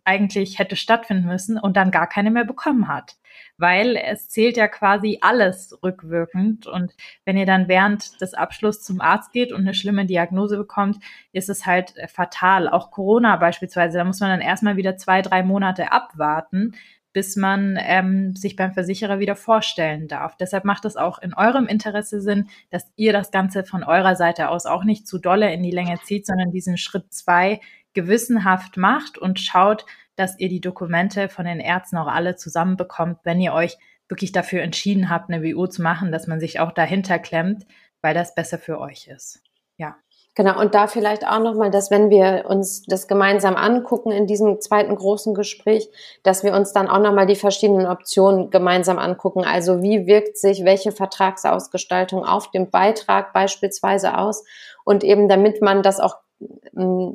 eigentlich 0.04 0.58
hätte 0.58 0.76
stattfinden 0.76 1.26
müssen 1.26 1.58
und 1.58 1.76
dann 1.76 1.90
gar 1.90 2.08
keine 2.08 2.30
mehr 2.30 2.46
bekommen 2.46 2.88
hat 2.88 3.16
weil 3.56 3.96
es 3.96 4.28
zählt 4.28 4.56
ja 4.56 4.68
quasi 4.68 5.18
alles 5.20 5.78
rückwirkend. 5.82 6.66
Und 6.66 6.94
wenn 7.24 7.36
ihr 7.36 7.46
dann 7.46 7.68
während 7.68 8.20
des 8.20 8.34
Abschlusses 8.34 8.82
zum 8.82 9.00
Arzt 9.00 9.32
geht 9.32 9.52
und 9.52 9.60
eine 9.60 9.74
schlimme 9.74 10.06
Diagnose 10.06 10.56
bekommt, 10.56 10.98
ist 11.32 11.48
es 11.48 11.66
halt 11.66 11.96
äh, 11.96 12.08
fatal. 12.08 12.68
Auch 12.68 12.90
Corona 12.90 13.36
beispielsweise, 13.36 13.98
da 13.98 14.04
muss 14.04 14.20
man 14.20 14.30
dann 14.30 14.40
erstmal 14.40 14.76
wieder 14.76 14.96
zwei, 14.96 15.22
drei 15.22 15.42
Monate 15.42 15.92
abwarten, 15.92 16.74
bis 17.12 17.36
man 17.36 17.78
ähm, 17.80 18.34
sich 18.34 18.56
beim 18.56 18.72
Versicherer 18.72 19.20
wieder 19.20 19.36
vorstellen 19.36 20.08
darf. 20.08 20.36
Deshalb 20.36 20.64
macht 20.64 20.84
es 20.84 20.96
auch 20.96 21.18
in 21.20 21.32
eurem 21.32 21.66
Interesse 21.66 22.20
Sinn, 22.20 22.48
dass 22.70 22.90
ihr 22.96 23.12
das 23.12 23.30
Ganze 23.30 23.64
von 23.64 23.84
eurer 23.84 24.16
Seite 24.16 24.48
aus 24.48 24.66
auch 24.66 24.82
nicht 24.82 25.06
zu 25.06 25.18
dolle 25.18 25.52
in 25.54 25.62
die 25.62 25.70
Länge 25.70 26.00
zieht, 26.02 26.26
sondern 26.26 26.50
diesen 26.50 26.76
Schritt 26.76 27.14
zwei 27.14 27.60
gewissenhaft 27.94 28.76
macht 28.76 29.16
und 29.16 29.38
schaut, 29.38 29.86
dass 30.16 30.38
ihr 30.38 30.48
die 30.48 30.60
Dokumente 30.60 31.28
von 31.28 31.44
den 31.44 31.60
Ärzten 31.60 31.96
auch 31.96 32.06
alle 32.06 32.36
zusammenbekommt, 32.36 33.18
wenn 33.24 33.40
ihr 33.40 33.52
euch 33.52 33.76
wirklich 34.08 34.32
dafür 34.32 34.62
entschieden 34.62 35.08
habt, 35.08 35.30
eine 35.30 35.42
WU 35.42 35.66
zu 35.66 35.82
machen, 35.82 36.12
dass 36.12 36.26
man 36.26 36.40
sich 36.40 36.60
auch 36.60 36.72
dahinter 36.72 37.18
klemmt, 37.18 37.66
weil 38.02 38.14
das 38.14 38.34
besser 38.34 38.58
für 38.58 38.78
euch 38.80 39.08
ist. 39.08 39.42
Ja. 39.76 39.96
Genau, 40.36 40.60
und 40.60 40.74
da 40.74 40.88
vielleicht 40.88 41.24
auch 41.26 41.38
nochmal, 41.38 41.70
dass 41.70 41.92
wenn 41.92 42.10
wir 42.10 42.46
uns 42.48 42.82
das 42.82 43.06
gemeinsam 43.06 43.54
angucken 43.54 44.10
in 44.10 44.26
diesem 44.26 44.60
zweiten 44.60 44.96
großen 44.96 45.32
Gespräch, 45.32 45.88
dass 46.24 46.42
wir 46.42 46.54
uns 46.54 46.72
dann 46.72 46.88
auch 46.88 46.98
nochmal 46.98 47.26
die 47.26 47.36
verschiedenen 47.36 47.86
Optionen 47.86 48.50
gemeinsam 48.50 48.98
angucken. 48.98 49.44
Also 49.44 49.82
wie 49.82 50.06
wirkt 50.06 50.36
sich 50.36 50.64
welche 50.64 50.90
Vertragsausgestaltung 50.90 52.24
auf 52.24 52.50
dem 52.50 52.70
Beitrag 52.70 53.32
beispielsweise 53.32 54.18
aus 54.18 54.44
und 54.84 55.04
eben 55.04 55.28
damit 55.28 55.62
man 55.62 55.82
das 55.82 56.00
auch 56.00 56.16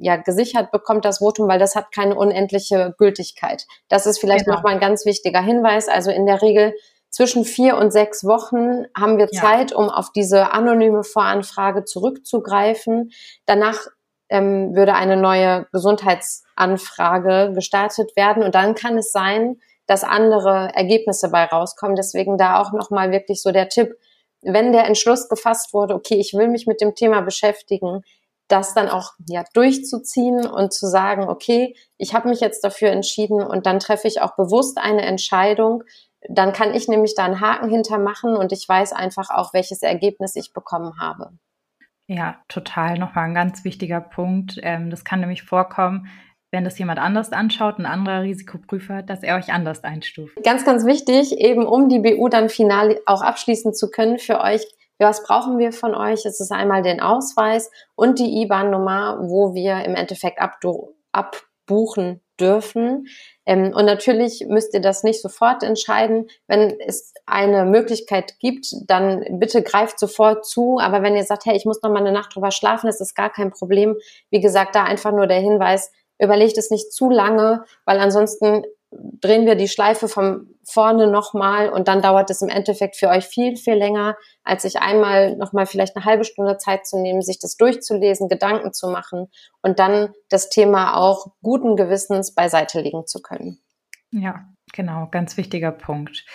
ja, 0.02 0.16
gesichert 0.16 0.72
bekommt, 0.72 1.04
das 1.04 1.20
Votum, 1.20 1.50
weil 1.50 1.60
das 1.60 1.76
hat 1.76 1.92
keine 1.94 2.16
unendliche 2.16 2.96
Gültigkeit. 2.98 3.68
Das 3.90 4.06
ist 4.06 4.20
vielleicht 4.20 4.46
genau. 4.46 4.58
nochmal 4.58 4.76
ein 4.76 4.80
ganz 4.80 5.06
wichtiger 5.06 5.42
Hinweis. 5.42 5.90
Also 5.90 6.10
in 6.10 6.26
der 6.26 6.42
Regel 6.42 6.74
zwischen 7.10 7.46
vier 7.46 7.78
und 7.78 7.92
sechs 7.92 8.24
Wochen 8.24 8.86
haben 8.98 9.18
wir 9.18 9.28
ja. 9.32 9.42
Zeit, 9.42 9.74
um 9.74 9.90
auf 9.90 10.12
diese 10.12 10.52
anonyme 10.52 11.04
Voranfrage 11.04 11.84
zurückzugreifen. 11.84 13.12
Danach 13.46 13.88
ähm, 14.30 14.76
würde 14.76 14.94
eine 14.94 15.18
neue 15.18 15.68
Gesundheitsanfrage 15.72 17.52
gestartet 17.54 18.16
werden 18.16 18.44
und 18.44 18.56
dann 18.56 18.76
kann 18.76 18.98
es 18.98 19.12
sein, 19.12 19.60
dass 19.88 20.04
andere 20.04 20.70
Ergebnisse 20.76 21.30
bei 21.30 21.46
rauskommen. 21.46 21.96
Deswegen 21.96 22.38
da 22.38 22.62
auch 22.62 22.72
nochmal 22.74 23.12
wirklich 23.12 23.42
so 23.42 23.52
der 23.52 23.70
Tipp, 23.70 23.96
wenn 24.42 24.72
der 24.72 24.86
Entschluss 24.86 25.28
gefasst 25.28 25.74
wurde, 25.74 25.96
okay, 25.96 26.16
ich 26.16 26.34
will 26.34 26.48
mich 26.48 26.68
mit 26.68 26.80
dem 26.80 26.96
Thema 26.96 27.22
beschäftigen, 27.22 28.04
das 28.48 28.74
dann 28.74 28.88
auch 28.88 29.14
ja 29.28 29.44
durchzuziehen 29.54 30.46
und 30.46 30.74
zu 30.74 30.88
sagen, 30.88 31.28
okay, 31.28 31.76
ich 31.98 32.14
habe 32.14 32.30
mich 32.30 32.40
jetzt 32.40 32.64
dafür 32.64 32.90
entschieden 32.90 33.42
und 33.42 33.66
dann 33.66 33.80
treffe 33.80 34.08
ich 34.08 34.22
auch 34.22 34.36
bewusst 34.36 34.78
eine 34.78 35.04
Entscheidung. 35.04 35.84
Dann 36.32 36.54
kann 36.54 36.76
ich 36.76 36.88
nämlich 36.88 37.16
da 37.16 37.26
einen 37.26 37.42
Haken 37.42 37.70
hintermachen 37.70 38.38
und 38.38 38.52
ich 38.52 38.68
weiß 38.70 38.94
einfach 38.94 39.32
auch, 39.32 39.54
welches 39.54 39.82
Ergebnis 39.82 40.36
ich 40.36 40.54
bekommen 40.54 40.94
habe. 41.00 41.32
Ja, 42.08 42.38
total. 42.48 42.98
Nochmal 43.00 43.26
ein 43.26 43.34
ganz 43.34 43.64
wichtiger 43.64 44.00
Punkt. 44.00 44.60
Ähm, 44.62 44.90
das 44.90 45.04
kann 45.04 45.20
nämlich 45.20 45.44
vorkommen, 45.44 46.08
wenn 46.52 46.64
das 46.64 46.78
jemand 46.80 47.00
anders 47.00 47.32
anschaut, 47.32 47.80
ein 47.80 47.86
anderer 47.86 48.22
Risikoprüfer, 48.22 49.02
dass 49.02 49.24
er 49.24 49.38
euch 49.38 49.52
anders 49.52 49.84
einstuft. 49.84 50.36
Ganz, 50.44 50.66
ganz 50.66 50.86
wichtig, 50.86 51.38
eben 51.38 51.66
um 51.66 51.90
die 51.90 52.00
BU 52.00 52.30
dann 52.30 52.50
final 52.50 53.00
auch 53.06 53.22
abschließen 53.22 53.74
zu 53.74 53.90
können 53.90 54.20
für 54.20 54.42
euch, 54.42 54.66
was 55.00 55.24
brauchen 55.24 55.58
wir 55.60 55.72
von 55.72 55.96
euch? 55.96 56.26
Es 56.26 56.40
ist 56.40 56.52
einmal 56.52 56.82
den 56.84 57.00
Ausweis 57.00 57.72
und 57.96 58.20
die 58.20 58.42
IBAN-Nummer, 58.42 59.20
wo 59.22 59.54
wir 59.54 59.86
im 59.86 59.96
Endeffekt 59.96 60.40
abbuchen 61.12 62.22
dürfen. 62.40 63.08
Ähm, 63.46 63.74
und 63.74 63.86
natürlich 63.86 64.46
müsst 64.48 64.74
ihr 64.74 64.82
das 64.82 65.04
nicht 65.04 65.22
sofort 65.22 65.64
entscheiden. 65.64 66.30
Wenn 66.48 66.80
es 66.80 67.14
eine 67.26 67.66
Möglichkeit 67.66 68.40
gibt, 68.40 68.68
dann 68.88 69.26
bitte 69.40 69.64
greift 69.64 70.00
sofort 70.00 70.46
zu. 70.46 70.80
Aber 70.80 71.02
wenn 71.02 71.16
ihr 71.16 71.24
sagt, 71.24 71.46
hey, 71.46 71.56
ich 71.56 71.66
muss 71.66 71.82
noch 71.82 71.92
mal 71.92 72.00
eine 72.00 72.12
Nacht 72.12 72.36
drüber 72.36 72.52
schlafen, 72.52 72.88
das 72.88 73.02
ist 73.02 73.16
gar 73.16 73.30
kein 73.30 73.52
Problem. 73.52 73.96
Wie 74.30 74.40
gesagt, 74.40 74.76
da 74.76 74.84
einfach 74.84 75.12
nur 75.12 75.28
der 75.28 75.40
Hinweis, 75.40 75.92
überlegt 76.20 76.58
es 76.58 76.70
nicht 76.70 76.92
zu 76.92 77.10
lange, 77.10 77.64
weil 77.86 78.00
ansonsten 78.00 78.64
drehen 78.92 79.46
wir 79.46 79.56
die 79.56 79.68
Schleife 79.68 80.08
von 80.08 80.48
vorne 80.64 81.08
nochmal 81.08 81.70
und 81.70 81.88
dann 81.88 82.02
dauert 82.02 82.30
es 82.30 82.42
im 82.42 82.50
Endeffekt 82.50 82.96
für 82.96 83.10
euch 83.10 83.26
viel, 83.26 83.56
viel 83.56 83.76
länger, 83.76 84.18
als 84.44 84.64
sich 84.64 84.82
einmal 84.82 85.36
nochmal 85.36 85.66
vielleicht 85.66 85.96
eine 85.96 86.06
halbe 86.06 86.24
Stunde 86.24 86.58
Zeit 86.58 86.88
zu 86.88 87.00
nehmen, 87.00 87.22
sich 87.22 87.40
das 87.40 87.56
durchzulesen, 87.58 88.30
Gedanken 88.30 88.74
zu 88.74 88.88
machen 88.88 89.28
und 89.62 89.80
dann 89.80 90.14
das 90.30 90.50
Thema 90.50 90.96
auch 90.96 91.28
guten 91.42 91.76
Gewissens 91.76 92.34
beiseite 92.34 92.82
legen 92.82 93.06
zu 93.06 93.22
können. 93.22 93.60
Ja, 94.12 94.46
genau, 94.74 95.08
ganz 95.12 95.38
wichtiger 95.38 95.72
Punkt. 95.72 96.26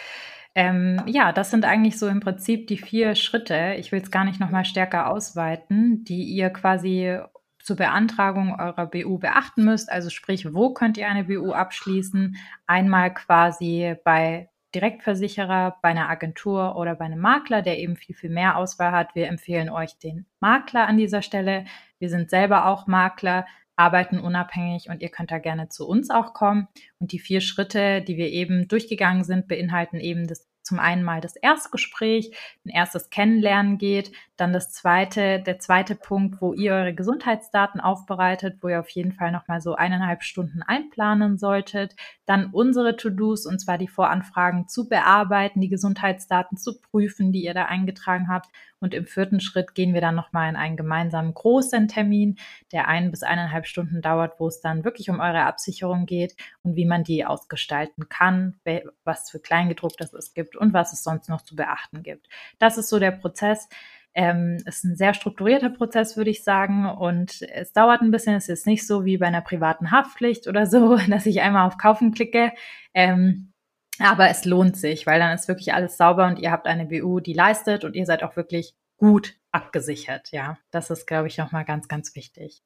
Ähm, 0.54 1.02
ja, 1.06 1.32
das 1.32 1.50
sind 1.50 1.64
eigentlich 1.64 1.98
so 1.98 2.06
im 2.06 2.20
Prinzip 2.20 2.68
die 2.68 2.78
vier 2.78 3.16
Schritte. 3.16 3.74
Ich 3.78 3.90
will 3.90 4.00
es 4.00 4.12
gar 4.12 4.24
nicht 4.24 4.38
nochmal 4.38 4.64
stärker 4.64 5.10
ausweiten, 5.10 6.04
die 6.04 6.22
ihr 6.22 6.50
quasi 6.50 7.18
zur 7.64 7.76
Beantragung 7.76 8.54
eurer 8.60 8.86
BU 8.86 9.18
beachten 9.18 9.64
müsst. 9.64 9.90
Also 9.90 10.10
sprich, 10.10 10.52
wo 10.52 10.74
könnt 10.74 10.98
ihr 10.98 11.08
eine 11.08 11.24
BU 11.24 11.52
abschließen? 11.52 12.36
Einmal 12.66 13.14
quasi 13.14 13.96
bei 14.04 14.50
Direktversicherer, 14.74 15.78
bei 15.80 15.88
einer 15.88 16.10
Agentur 16.10 16.76
oder 16.76 16.94
bei 16.94 17.06
einem 17.06 17.20
Makler, 17.20 17.62
der 17.62 17.78
eben 17.78 17.96
viel, 17.96 18.14
viel 18.14 18.28
mehr 18.28 18.58
Auswahl 18.58 18.92
hat. 18.92 19.14
Wir 19.14 19.28
empfehlen 19.28 19.70
euch 19.70 19.98
den 19.98 20.26
Makler 20.40 20.86
an 20.86 20.98
dieser 20.98 21.22
Stelle. 21.22 21.64
Wir 21.98 22.10
sind 22.10 22.28
selber 22.28 22.66
auch 22.66 22.86
Makler, 22.86 23.46
arbeiten 23.76 24.18
unabhängig 24.18 24.90
und 24.90 25.00
ihr 25.00 25.08
könnt 25.08 25.30
da 25.30 25.38
gerne 25.38 25.70
zu 25.70 25.88
uns 25.88 26.10
auch 26.10 26.34
kommen. 26.34 26.68
Und 26.98 27.12
die 27.12 27.18
vier 27.18 27.40
Schritte, 27.40 28.02
die 28.02 28.18
wir 28.18 28.28
eben 28.28 28.68
durchgegangen 28.68 29.24
sind, 29.24 29.48
beinhalten 29.48 30.00
eben 30.00 30.26
das 30.26 30.46
zum 30.64 30.80
einen 30.80 31.04
mal 31.04 31.20
das 31.20 31.36
Erstgespräch, 31.36 32.34
ein 32.64 32.70
erstes 32.70 33.10
Kennenlernen 33.10 33.78
geht, 33.78 34.12
dann 34.36 34.52
das 34.52 34.72
zweite, 34.72 35.40
der 35.40 35.58
zweite 35.58 35.94
Punkt, 35.94 36.40
wo 36.40 36.52
ihr 36.54 36.72
eure 36.72 36.94
Gesundheitsdaten 36.94 37.80
aufbereitet, 37.80 38.58
wo 38.62 38.68
ihr 38.68 38.80
auf 38.80 38.88
jeden 38.88 39.12
Fall 39.12 39.30
nochmal 39.30 39.60
so 39.60 39.74
eineinhalb 39.74 40.24
Stunden 40.24 40.62
einplanen 40.62 41.38
solltet, 41.38 41.94
dann 42.26 42.46
unsere 42.50 42.96
To-Dos 42.96 43.46
und 43.46 43.60
zwar 43.60 43.78
die 43.78 43.88
Voranfragen 43.88 44.66
zu 44.66 44.88
bearbeiten, 44.88 45.60
die 45.60 45.68
Gesundheitsdaten 45.68 46.56
zu 46.56 46.80
prüfen, 46.80 47.30
die 47.30 47.44
ihr 47.44 47.54
da 47.54 47.66
eingetragen 47.66 48.28
habt 48.28 48.48
und 48.80 48.94
im 48.94 49.06
vierten 49.06 49.40
Schritt 49.40 49.74
gehen 49.74 49.94
wir 49.94 50.00
dann 50.00 50.14
nochmal 50.14 50.50
in 50.50 50.56
einen 50.56 50.76
gemeinsamen 50.76 51.32
großen 51.32 51.88
Termin, 51.88 52.36
der 52.72 52.88
ein 52.88 53.10
bis 53.10 53.22
eineinhalb 53.22 53.66
Stunden 53.66 54.02
dauert, 54.02 54.38
wo 54.38 54.48
es 54.48 54.60
dann 54.60 54.84
wirklich 54.84 55.08
um 55.10 55.20
eure 55.20 55.44
Absicherung 55.44 56.06
geht 56.06 56.36
und 56.62 56.76
wie 56.76 56.84
man 56.84 57.04
die 57.04 57.24
ausgestalten 57.24 58.08
kann, 58.08 58.60
was 59.04 59.30
für 59.30 59.40
Kleingedrucktes 59.40 60.12
es 60.12 60.34
gibt 60.34 60.56
und 60.56 60.72
was 60.72 60.92
es 60.92 61.02
sonst 61.02 61.28
noch 61.28 61.42
zu 61.42 61.56
beachten 61.56 62.02
gibt. 62.02 62.28
Das 62.58 62.76
ist 62.76 62.88
so 62.88 62.98
der 62.98 63.12
Prozess. 63.12 63.68
Ähm, 64.16 64.58
ist 64.64 64.84
ein 64.84 64.94
sehr 64.94 65.12
strukturierter 65.12 65.70
Prozess, 65.70 66.16
würde 66.16 66.30
ich 66.30 66.44
sagen. 66.44 66.86
Und 66.86 67.42
es 67.42 67.72
dauert 67.72 68.00
ein 68.00 68.12
bisschen. 68.12 68.34
Es 68.36 68.48
ist 68.48 68.66
nicht 68.66 68.86
so 68.86 69.04
wie 69.04 69.18
bei 69.18 69.26
einer 69.26 69.40
privaten 69.40 69.90
Haftpflicht 69.90 70.46
oder 70.46 70.66
so, 70.66 70.96
dass 71.08 71.26
ich 71.26 71.40
einmal 71.40 71.66
auf 71.66 71.78
Kaufen 71.78 72.12
klicke. 72.12 72.52
Ähm, 72.92 73.53
aber 73.98 74.28
es 74.28 74.44
lohnt 74.44 74.76
sich, 74.76 75.06
weil 75.06 75.20
dann 75.20 75.34
ist 75.34 75.48
wirklich 75.48 75.72
alles 75.72 75.96
sauber 75.96 76.26
und 76.26 76.38
ihr 76.38 76.50
habt 76.50 76.66
eine 76.66 76.86
BU, 76.86 77.20
die 77.20 77.32
leistet 77.32 77.84
und 77.84 77.94
ihr 77.94 78.06
seid 78.06 78.22
auch 78.22 78.36
wirklich 78.36 78.74
gut 78.96 79.34
abgesichert. 79.52 80.32
Ja, 80.32 80.58
das 80.70 80.90
ist, 80.90 81.06
glaube 81.06 81.28
ich, 81.28 81.38
nochmal 81.38 81.64
ganz, 81.64 81.88
ganz 81.88 82.14
wichtig. 82.14 82.62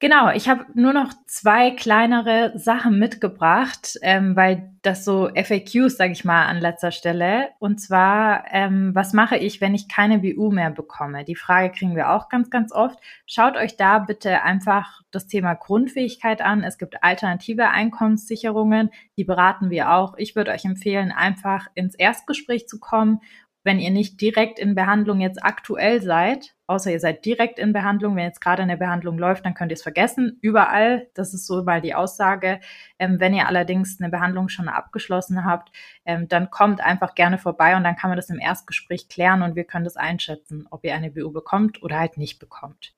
Genau, 0.00 0.30
ich 0.30 0.48
habe 0.48 0.64
nur 0.74 0.92
noch 0.92 1.12
zwei 1.26 1.72
kleinere 1.72 2.52
Sachen 2.56 3.00
mitgebracht, 3.00 3.98
ähm, 4.02 4.36
weil 4.36 4.70
das 4.82 5.04
so 5.04 5.28
FAQs, 5.34 5.96
sage 5.96 6.12
ich 6.12 6.24
mal, 6.24 6.46
an 6.46 6.60
letzter 6.60 6.92
Stelle. 6.92 7.48
Und 7.58 7.80
zwar, 7.80 8.44
ähm, 8.52 8.94
was 8.94 9.12
mache 9.12 9.36
ich, 9.36 9.60
wenn 9.60 9.74
ich 9.74 9.88
keine 9.88 10.20
BU 10.20 10.52
mehr 10.52 10.70
bekomme? 10.70 11.24
Die 11.24 11.34
Frage 11.34 11.72
kriegen 11.72 11.96
wir 11.96 12.10
auch 12.10 12.28
ganz, 12.28 12.48
ganz 12.48 12.70
oft. 12.70 13.00
Schaut 13.26 13.56
euch 13.56 13.76
da 13.76 13.98
bitte 13.98 14.42
einfach 14.44 15.02
das 15.10 15.26
Thema 15.26 15.54
Grundfähigkeit 15.54 16.42
an. 16.42 16.62
Es 16.62 16.78
gibt 16.78 17.02
alternative 17.02 17.70
Einkommenssicherungen, 17.70 18.90
die 19.16 19.24
beraten 19.24 19.68
wir 19.68 19.90
auch. 19.90 20.14
Ich 20.16 20.36
würde 20.36 20.52
euch 20.52 20.64
empfehlen, 20.64 21.10
einfach 21.10 21.66
ins 21.74 21.96
Erstgespräch 21.96 22.68
zu 22.68 22.78
kommen 22.78 23.20
wenn 23.64 23.78
ihr 23.78 23.90
nicht 23.90 24.20
direkt 24.20 24.58
in 24.58 24.74
Behandlung 24.74 25.20
jetzt 25.20 25.42
aktuell 25.42 26.00
seid, 26.00 26.54
außer 26.66 26.92
ihr 26.92 27.00
seid 27.00 27.24
direkt 27.24 27.58
in 27.58 27.72
Behandlung, 27.72 28.16
wenn 28.16 28.24
jetzt 28.24 28.40
gerade 28.40 28.62
eine 28.62 28.76
Behandlung 28.76 29.18
läuft, 29.18 29.44
dann 29.44 29.54
könnt 29.54 29.72
ihr 29.72 29.76
es 29.76 29.82
vergessen. 29.82 30.38
Überall, 30.40 31.08
das 31.14 31.34
ist 31.34 31.46
so 31.46 31.62
mal 31.64 31.80
die 31.80 31.94
Aussage. 31.94 32.60
Ähm, 32.98 33.20
wenn 33.20 33.34
ihr 33.34 33.48
allerdings 33.48 33.98
eine 34.00 34.10
Behandlung 34.10 34.48
schon 34.48 34.68
abgeschlossen 34.68 35.44
habt, 35.44 35.70
ähm, 36.04 36.28
dann 36.28 36.50
kommt 36.50 36.80
einfach 36.80 37.14
gerne 37.14 37.38
vorbei 37.38 37.76
und 37.76 37.84
dann 37.84 37.96
kann 37.96 38.10
man 38.10 38.16
das 38.16 38.30
im 38.30 38.38
Erstgespräch 38.38 39.08
klären 39.08 39.42
und 39.42 39.56
wir 39.56 39.64
können 39.64 39.84
das 39.84 39.96
einschätzen, 39.96 40.66
ob 40.70 40.84
ihr 40.84 40.94
eine 40.94 41.10
BU 41.10 41.32
bekommt 41.32 41.82
oder 41.82 41.98
halt 41.98 42.16
nicht 42.16 42.38
bekommt. 42.38 42.94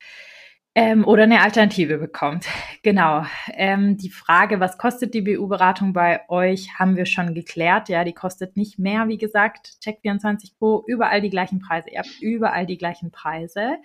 Ähm, 0.77 1.05
oder 1.05 1.25
eine 1.25 1.43
Alternative 1.43 1.99
bekommt. 1.99 2.47
Genau. 2.83 3.27
Ähm, 3.53 3.99
die 3.99 4.09
Frage, 4.09 4.59
was 4.59 4.79
kostet 4.79 5.13
die 5.13 5.21
BU-Beratung 5.21 5.93
bei 5.93 6.23
euch, 6.31 6.79
haben 6.79 6.97
wir 6.97 7.05
schon 7.05 7.35
geklärt. 7.35 7.91
Ja, 7.91 8.05
die 8.05 8.15
kostet 8.15 8.57
nicht 8.57 8.79
mehr, 8.79 9.07
wie 9.09 9.19
gesagt. 9.19 9.75
Check24 9.85 10.57
Pro, 10.59 10.83
überall 10.87 11.21
die 11.21 11.29
gleichen 11.29 11.59
Preise. 11.59 11.91
Ihr 11.91 11.99
habt 11.99 12.23
überall 12.23 12.65
die 12.65 12.79
gleichen 12.79 13.11
Preise. 13.11 13.77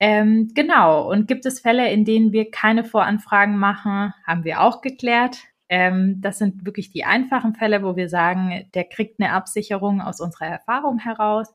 Ähm, 0.00 0.52
genau. 0.54 1.10
Und 1.10 1.28
gibt 1.28 1.44
es 1.44 1.60
Fälle, 1.60 1.90
in 1.90 2.06
denen 2.06 2.32
wir 2.32 2.50
keine 2.50 2.84
Voranfragen 2.84 3.58
machen, 3.58 4.14
haben 4.26 4.44
wir 4.44 4.62
auch 4.62 4.80
geklärt. 4.80 5.38
Ähm, 5.68 6.20
das 6.22 6.38
sind 6.38 6.64
wirklich 6.64 6.90
die 6.90 7.04
einfachen 7.04 7.54
Fälle, 7.54 7.82
wo 7.82 7.96
wir 7.96 8.08
sagen, 8.08 8.70
der 8.74 8.84
kriegt 8.84 9.20
eine 9.20 9.32
Absicherung 9.32 10.00
aus 10.00 10.20
unserer 10.20 10.46
Erfahrung 10.46 10.98
heraus. 10.98 11.54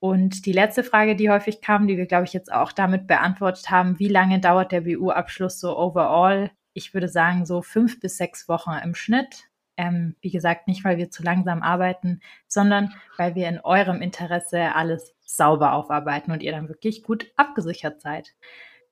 Und 0.00 0.46
die 0.46 0.52
letzte 0.52 0.84
Frage, 0.84 1.16
die 1.16 1.30
häufig 1.30 1.60
kam, 1.60 1.88
die 1.88 1.96
wir, 1.96 2.06
glaube 2.06 2.24
ich, 2.24 2.32
jetzt 2.32 2.52
auch 2.52 2.72
damit 2.72 3.06
beantwortet 3.06 3.70
haben, 3.70 3.98
wie 3.98 4.08
lange 4.08 4.38
dauert 4.38 4.70
der 4.70 4.82
BU-Abschluss 4.82 5.58
so 5.58 5.76
overall? 5.76 6.50
Ich 6.72 6.94
würde 6.94 7.08
sagen, 7.08 7.46
so 7.46 7.62
fünf 7.62 7.98
bis 7.98 8.16
sechs 8.16 8.48
Wochen 8.48 8.70
im 8.82 8.94
Schnitt. 8.94 9.48
Ähm, 9.76 10.16
wie 10.20 10.30
gesagt, 10.30 10.68
nicht, 10.68 10.84
weil 10.84 10.98
wir 10.98 11.10
zu 11.10 11.22
langsam 11.22 11.62
arbeiten, 11.62 12.20
sondern 12.46 12.94
weil 13.16 13.34
wir 13.34 13.48
in 13.48 13.60
eurem 13.60 14.02
Interesse 14.02 14.74
alles 14.74 15.14
sauber 15.24 15.72
aufarbeiten 15.72 16.32
und 16.32 16.42
ihr 16.42 16.52
dann 16.52 16.68
wirklich 16.68 17.02
gut 17.02 17.32
abgesichert 17.36 18.00
seid. 18.00 18.34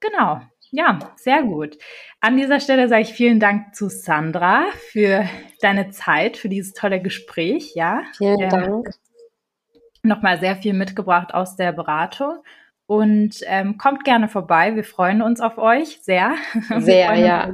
Genau. 0.01 0.41
Ja, 0.73 0.99
sehr 1.17 1.43
gut. 1.43 1.79
An 2.21 2.37
dieser 2.37 2.59
Stelle 2.59 2.89
sage 2.89 3.03
ich 3.03 3.13
vielen 3.13 3.39
Dank 3.39 3.75
zu 3.75 3.89
Sandra 3.89 4.65
für 4.91 5.25
deine 5.61 5.91
Zeit, 5.91 6.37
für 6.37 6.49
dieses 6.49 6.73
tolle 6.73 7.01
Gespräch. 7.01 7.75
Ja, 7.75 8.03
vielen 8.17 8.41
ähm, 8.41 8.49
Dank 8.49 8.89
nochmal 10.03 10.41
sehr 10.41 10.57
viel 10.57 10.73
mitgebracht 10.73 11.35
aus 11.35 11.57
der 11.57 11.73
Beratung. 11.73 12.39
Und 12.87 13.41
ähm, 13.47 13.79
kommt 13.79 14.05
gerne 14.05 14.29
vorbei. 14.29 14.77
Wir 14.77 14.85
freuen 14.85 15.21
uns 15.21 15.41
auf 15.41 15.59
euch 15.59 15.99
sehr. 16.03 16.35
Sehr, 16.79 17.15
ja. 17.17 17.53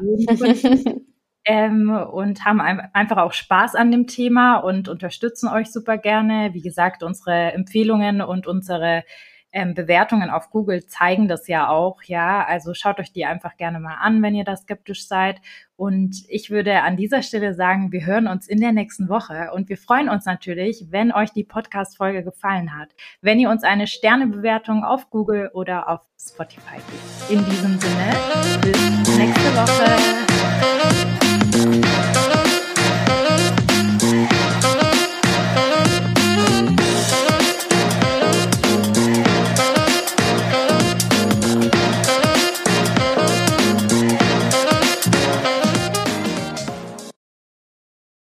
ähm, 1.47 1.91
und 1.91 2.45
haben 2.45 2.61
einfach 2.61 3.17
auch 3.17 3.33
Spaß 3.33 3.75
an 3.75 3.91
dem 3.91 4.07
Thema 4.07 4.59
und 4.59 4.91
unterstützen 4.91 5.49
euch 5.49 5.73
super 5.73 5.97
gerne. 5.97 6.51
Wie 6.53 6.61
gesagt, 6.61 7.03
unsere 7.03 7.53
Empfehlungen 7.53 8.21
und 8.21 8.47
unsere 8.47 9.05
ähm, 9.53 9.75
Bewertungen 9.75 10.31
auf 10.31 10.51
Google 10.51 10.87
zeigen 10.87 11.29
das 11.29 11.47
ja 11.47 11.69
auch, 11.69 12.03
ja. 12.05 12.45
Also 12.45 12.75
schaut 12.75 12.99
euch 12.99 13.13
die 13.13 13.27
einfach 13.27 13.57
gerne 13.57 13.81
mal 13.81 13.97
an, 14.01 14.23
wenn 14.23 14.35
ihr 14.35 14.45
da 14.45 14.57
skeptisch 14.57 15.07
seid. 15.07 15.41
Und 15.77 16.25
ich 16.29 16.51
würde 16.51 16.83
an 16.83 16.97
dieser 16.97 17.23
Stelle 17.23 17.55
sagen, 17.55 17.93
wir 17.93 18.07
hören 18.07 18.29
uns 18.29 18.49
in 18.49 18.61
der 18.61 18.73
nächsten 18.73 19.09
Woche 19.09 19.51
und 19.53 19.69
wir 19.69 19.77
freuen 19.77 20.09
uns 20.09 20.25
natürlich, 20.25 20.87
wenn 20.91 21.13
euch 21.13 21.31
die 21.31 21.45
Podcast-Folge 21.45 22.23
gefallen 22.23 22.79
hat, 22.79 22.91
wenn 23.21 23.39
ihr 23.39 23.51
uns 23.51 23.65
eine 23.65 23.87
Sternebewertung 23.87 24.85
auf 24.85 25.11
Google 25.11 25.51
oder 25.53 25.89
auf 25.89 26.01
Spotify 26.19 26.77
gebt. 26.77 27.31
In 27.31 27.45
diesem 27.45 27.79
Sinne, 27.79 28.15
bis 28.63 29.19
nächste 29.19 29.57
Woche. 29.57 31.02